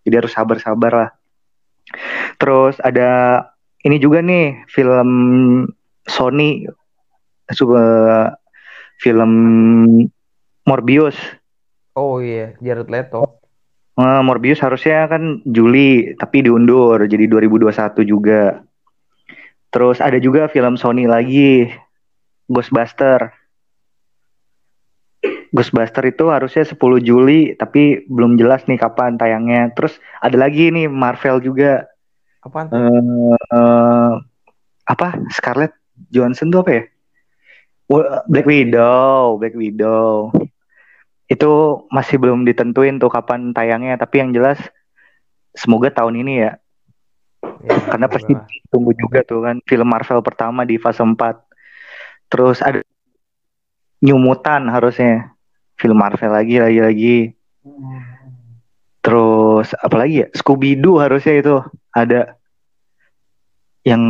[0.04, 1.10] Jadi harus sabar-sabar lah.
[2.40, 3.42] Terus ada
[3.84, 5.10] ini juga nih film
[6.08, 6.64] Sony
[7.52, 7.84] suka
[9.00, 9.32] film
[10.64, 11.16] Morbius.
[11.94, 13.44] Oh iya, Jared Leto.
[13.94, 18.64] Eh, Morbius harusnya kan Juli tapi diundur jadi 2021 juga.
[19.70, 21.70] Terus ada juga film Sony lagi
[22.50, 23.43] Ghostbuster.
[25.54, 29.70] Ghostbuster itu harusnya 10 Juli tapi belum jelas nih kapan tayangnya.
[29.78, 31.86] Terus ada lagi nih Marvel juga
[32.42, 32.76] Apaan tuh?
[32.76, 34.12] eh eh,
[34.84, 35.72] apa Scarlett
[36.10, 36.82] Johansson tuh apa ya?
[37.86, 40.34] Wa- Black Widow, Black Widow.
[41.30, 44.60] Itu masih belum ditentuin tuh kapan tayangnya, tapi yang jelas
[45.54, 46.52] semoga tahun ini ya.
[47.64, 48.44] Ya, Karena pasti lah.
[48.68, 51.46] tunggu juga tuh kan film Marvel pertama di fase 4.
[52.28, 52.82] Terus ada
[54.04, 55.33] New Mutant harusnya.
[55.74, 57.16] Film Marvel lagi lagi lagi.
[59.04, 60.28] Terus apa lagi ya?
[60.32, 61.54] Scooby Doo harusnya itu
[61.92, 62.40] ada
[63.84, 64.00] yang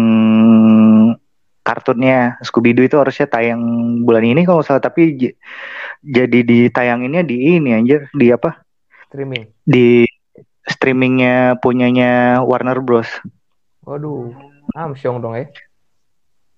[1.65, 3.61] kartunnya Scooby Doo itu harusnya tayang
[4.07, 5.37] bulan ini kalau salah tapi j-
[6.05, 8.63] jadi ditayanginnya di ini anjir di apa?
[9.09, 9.51] Streaming.
[9.65, 10.05] Di
[10.69, 13.09] streamingnya punyanya Warner Bros.
[13.85, 14.33] Waduh,
[14.77, 15.49] Amsyong dong ya.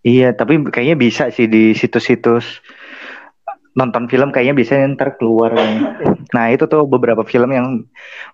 [0.07, 2.63] Iya, tapi kayaknya bisa sih di situs-situs
[3.77, 5.53] nonton film kayaknya biasanya ntar keluar.
[6.33, 7.85] Nah itu tuh beberapa film yang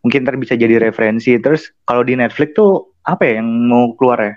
[0.00, 1.34] mungkin ntar bisa jadi referensi.
[1.36, 4.34] Terus kalau di Netflix tuh apa ya yang mau keluar ya?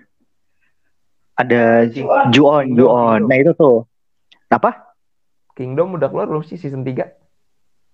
[1.35, 1.85] Ada
[2.33, 3.29] Ju-on, Ju-on.
[3.29, 3.85] Nah itu tuh.
[4.49, 4.95] Apa?
[5.53, 7.11] Kingdom udah keluar belum sih season 3?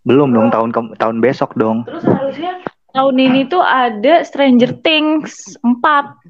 [0.01, 1.85] Belum dong tahun ke- tahun besok dong.
[1.85, 6.21] Terus harusnya tahun ini tuh ada Stranger Things 4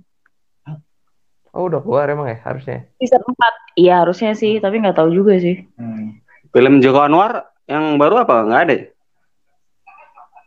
[1.51, 2.87] Oh udah keluar emang ya harusnya.
[2.95, 3.35] season 4.
[3.75, 5.67] Iya harusnya sih, tapi nggak tahu juga sih.
[6.51, 8.43] Film Joko Anwar yang baru apa?
[8.43, 8.73] Nggak ada.
[8.75, 8.85] ya?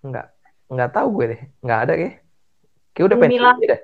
[0.05, 0.27] Enggak.
[0.69, 1.41] Enggak tahu gue deh.
[1.65, 2.15] Enggak ada kayak.
[2.95, 3.81] Kayak udah Bumi pensiun dah.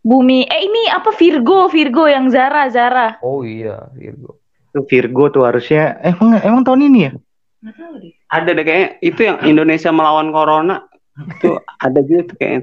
[0.00, 3.20] Bumi, eh ini apa Virgo, Virgo yang Zara, Zara.
[3.20, 4.40] Oh iya, Virgo.
[4.72, 6.00] Itu Virgo tuh harusnya.
[6.00, 7.12] Eh emang, emang tahun ini ya?
[7.60, 8.12] Nggak tahu deh.
[8.32, 8.88] Ada deh kayaknya.
[9.04, 10.76] Itu yang Indonesia melawan Corona.
[11.20, 12.60] Itu ada juga tuh kayaknya.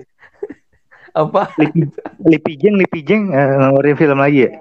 [1.22, 1.41] Apa?
[1.61, 1.82] Lipi,
[2.26, 4.51] Lipi Jeng, Lipi Jeng eh, ngeluarin film lagi ya?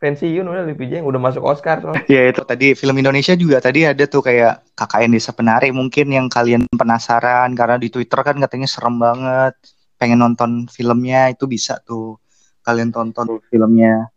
[0.00, 2.08] Pensiun udah Lipi Jeng udah masuk Oscar soalnya.
[2.14, 6.26] Ya itu tadi film Indonesia juga tadi ada tuh kayak KKN Desa Penari mungkin yang
[6.32, 9.54] kalian penasaran karena di Twitter kan katanya serem banget.
[10.00, 12.16] Pengen nonton filmnya itu bisa tuh
[12.64, 14.08] kalian tonton filmnya.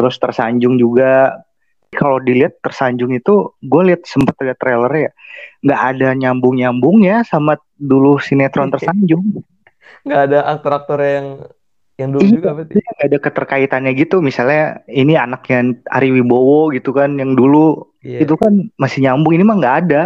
[0.00, 1.44] Terus tersanjung juga
[1.92, 5.10] kalau dilihat tersanjung itu gue lihat sempet lihat trailer ya
[5.64, 9.44] nggak ada nyambung nyambung ya sama dulu sinetron tersanjung
[10.06, 11.26] Enggak ada aktor-aktor yang
[11.96, 12.32] yang dulu Iya.
[12.36, 12.72] juga berarti.
[12.76, 14.16] nggak ada keterkaitannya gitu.
[14.20, 17.88] Misalnya ini anaknya Ari Wibowo gitu kan yang dulu.
[18.04, 18.22] Iya.
[18.22, 19.34] itu kan masih nyambung.
[19.34, 20.02] Ini mah nggak ada.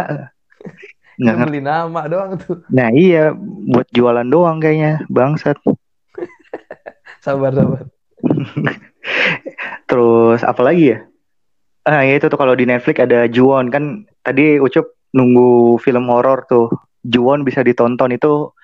[1.21, 2.65] Nggak beli nama doang tuh.
[2.73, 3.29] nah iya.
[3.69, 5.05] Buat jualan doang kayaknya.
[5.05, 5.59] Bangsat.
[7.25, 7.85] Sabar sabar.
[9.89, 10.99] terus apa lagi ya?
[11.85, 13.69] Ah ya itu tuh kalau di Netflix ada Juwon.
[13.69, 13.83] Kan
[14.21, 16.73] tadi Ucup nunggu film horor tuh.
[17.01, 18.13] Juwon bisa ditonton.
[18.13, 18.57] Itu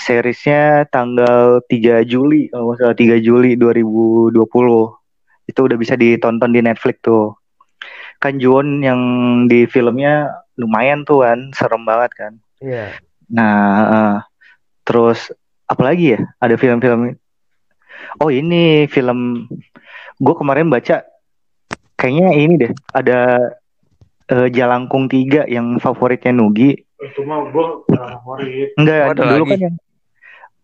[0.00, 4.34] seriesnya tanggal 3 Juli kalau nggak salah 3 Juli 2020
[5.50, 7.36] itu udah bisa ditonton di Netflix tuh
[8.20, 9.00] kan Juwon yang
[9.48, 10.28] di filmnya
[10.60, 12.92] lumayan tuh kan serem banget kan Iya.
[13.32, 13.56] Nah,
[13.88, 14.16] eh,
[14.84, 15.32] terus
[15.64, 16.20] apalagi ya?
[16.38, 17.16] Ada film-film.
[18.20, 19.48] Oh ini film.
[20.20, 21.00] Gue kemarin baca.
[21.96, 22.72] Kayaknya ini deh.
[22.92, 23.18] Ada
[24.28, 26.76] eh, Jalangkung 3 yang favoritnya Nugi.
[27.00, 28.76] Itu mah gue favorit.
[28.76, 29.52] Enggak, ada dulu lagi.
[29.56, 29.76] kan yang.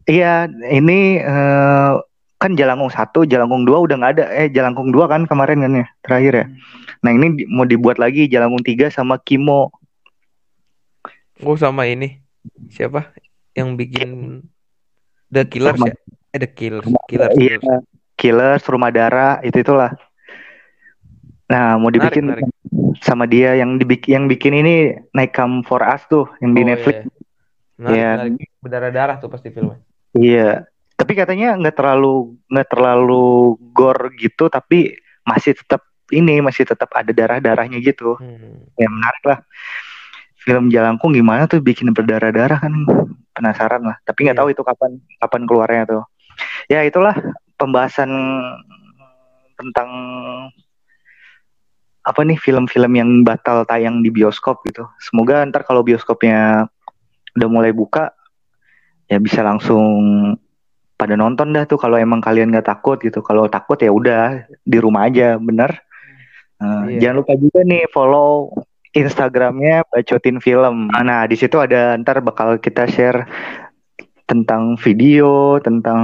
[0.06, 1.92] Iya, ini eh,
[2.38, 4.24] kan Jalangkung 1, Jalangkung 2 udah nggak ada.
[4.32, 6.46] Eh, Jalangkung 2 kan kemarin kan ya, terakhir ya.
[7.02, 9.74] Nah, ini di- mau dibuat lagi Jalangkung 3 sama Kimo.
[11.42, 12.22] Oh sama ini.
[12.70, 13.10] Siapa?
[13.52, 14.10] Yang bikin
[15.26, 15.92] The Killers ya?
[16.30, 16.86] Eh The Killers.
[17.10, 17.34] Killers.
[17.34, 17.58] Iya,
[18.14, 18.62] Killers.
[18.64, 19.90] Rumah Dara, itu itulah.
[21.46, 22.44] Nah, mau Menarik, dibikin menarik.
[23.02, 24.74] sama dia yang dibikin yang bikin ini
[25.12, 26.96] Night Come for Us tuh yang di Oh, Netflix.
[26.96, 27.10] iya.
[27.76, 28.10] Menarik, Iya.
[28.14, 28.48] menarik.
[28.62, 29.78] Berdarah-darah tuh pasti filmnya.
[30.16, 30.64] Iya.
[30.96, 34.96] Tapi katanya nggak terlalu nggak terlalu gore gitu, tapi
[35.28, 38.16] masih tetap ini masih tetap ada darah-darahnya gitu.
[38.16, 38.64] Hmm.
[38.80, 39.38] Ya menarik lah.
[40.40, 42.74] Film Jalangkung gimana tuh bikin berdarah-darah kan
[43.34, 43.98] penasaran lah.
[44.06, 44.42] Tapi nggak Iya.
[44.46, 44.90] tahu itu kapan
[45.20, 46.02] kapan keluarnya tuh.
[46.72, 47.12] Ya itulah
[47.60, 48.08] pembahasan
[49.56, 49.90] tentang
[52.06, 54.86] apa nih film-film yang batal tayang di bioskop gitu.
[55.02, 56.70] Semoga ntar kalau bioskopnya
[57.36, 58.15] udah mulai buka
[59.06, 59.94] ya bisa langsung
[60.96, 63.20] pada nonton dah tuh kalau emang kalian nggak takut gitu.
[63.20, 65.84] Kalau takut ya udah di rumah aja, bener.
[66.56, 67.00] Nah, Iya.
[67.08, 68.48] Jangan lupa juga nih follow
[68.96, 70.88] Instagramnya bacotin film.
[70.88, 73.28] Nah di situ ada ntar bakal kita share
[74.24, 76.00] tentang video, tentang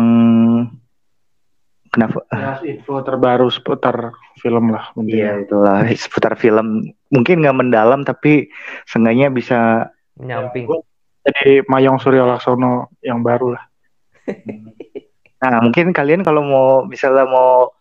[1.89, 2.21] kenapa?
[2.29, 4.13] Ya, info terbaru seputar
[4.45, 5.17] film lah mungkin.
[5.17, 6.93] Iya itulah seputar film.
[7.09, 8.53] Mungkin nggak mendalam tapi
[8.85, 9.89] seenggaknya bisa
[10.21, 10.69] Nyamping.
[11.23, 13.65] Jadi Mayong Suryo Laksono yang baru lah.
[15.43, 17.75] Nah, mungkin kalian kalau mau misalnya mau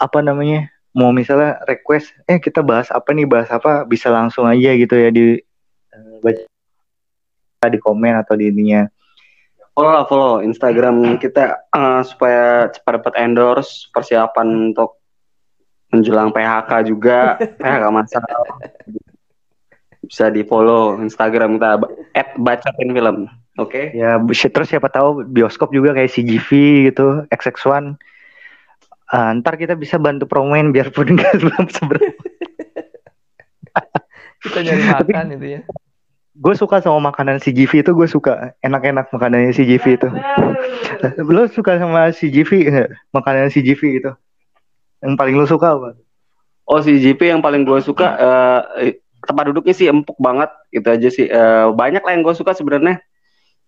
[0.00, 0.72] apa namanya?
[0.96, 5.12] Mau misalnya request, eh kita bahas apa nih, bahas apa, bisa langsung aja gitu ya
[5.12, 5.36] di
[5.92, 8.88] eh, baca di komen atau di ininya.
[9.76, 14.96] Follow lah, follow Instagram kita eh, supaya cepat dapat endorse persiapan untuk
[15.92, 18.48] menjelang PHK juga PHK masalah
[20.10, 21.78] bisa di follow Instagram kita
[22.18, 26.48] at bacatin film oke Ya, si- terus siapa tahu bioskop juga kayak CGV
[26.90, 27.94] gitu, XX1.
[29.06, 32.10] Ah, ntar kita bisa bantu promoin biarpun nggak belum seberapa.
[34.40, 35.60] Kita nyari makan itu ya.
[36.32, 40.08] Gue suka sama makanan CGV itu, gue suka enak-enak makanannya CGV itu.
[41.28, 42.50] Lo suka sama CGV?
[43.12, 44.10] Makanan CGV itu?
[45.04, 45.90] Yang paling lo suka apa?
[46.70, 48.14] oh si JP yang paling gue suka
[48.78, 52.50] eh, tempat duduknya sih empuk banget gitu aja sih Eh, banyak lah yang gue suka
[52.52, 52.98] sebenarnya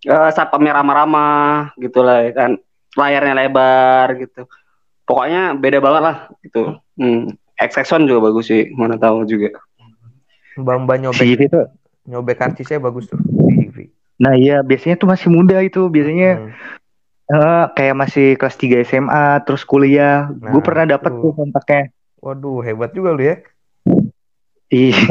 [0.02, 2.50] Eh, satpamnya ramah-ramah gitu lah ya kan
[2.98, 4.50] layarnya lebar gitu
[5.06, 7.30] pokoknya beda banget lah gitu hmm.
[7.54, 9.54] XX1 juga bagus sih mana tahu juga
[10.52, 11.60] Mbak-mbak nyobek CGV itu?
[12.02, 13.76] nyobek karcisnya bagus tuh di TV.
[14.20, 15.86] Nah iya, biasanya tuh masih muda itu.
[15.86, 16.50] Biasanya Hmm.
[17.32, 20.28] eh, kayak masih kelas 3 SMA, terus kuliah.
[20.28, 21.32] Nah, gue pernah dapet tuh.
[21.32, 21.88] tuh kontaknya.
[22.20, 23.40] Waduh, hebat juga lu ya.
[24.72, 24.96] Ih.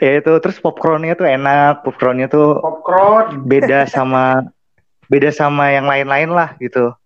[0.00, 3.44] ya itu terus popcornnya tuh enak popcornnya tuh Popcorn.
[3.44, 4.48] beda sama
[5.06, 6.96] beda sama yang lain-lain lah gitu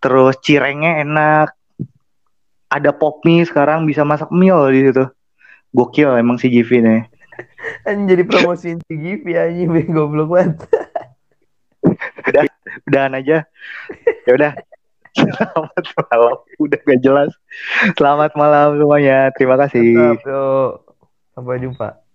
[0.00, 1.52] terus cirengnya enak
[2.72, 5.04] ada pop mie sekarang bisa masak mie loh di situ
[5.76, 7.02] gokil emang si Givi nih
[7.84, 10.56] jadi promosiin si Givi anjing bego goblok banget.
[12.88, 13.44] udahan aja
[14.24, 14.52] ya udah
[15.16, 17.30] selamat malam udah gak jelas
[17.94, 20.16] selamat malam semuanya terima kasih.
[21.32, 22.07] Sampai jumpa.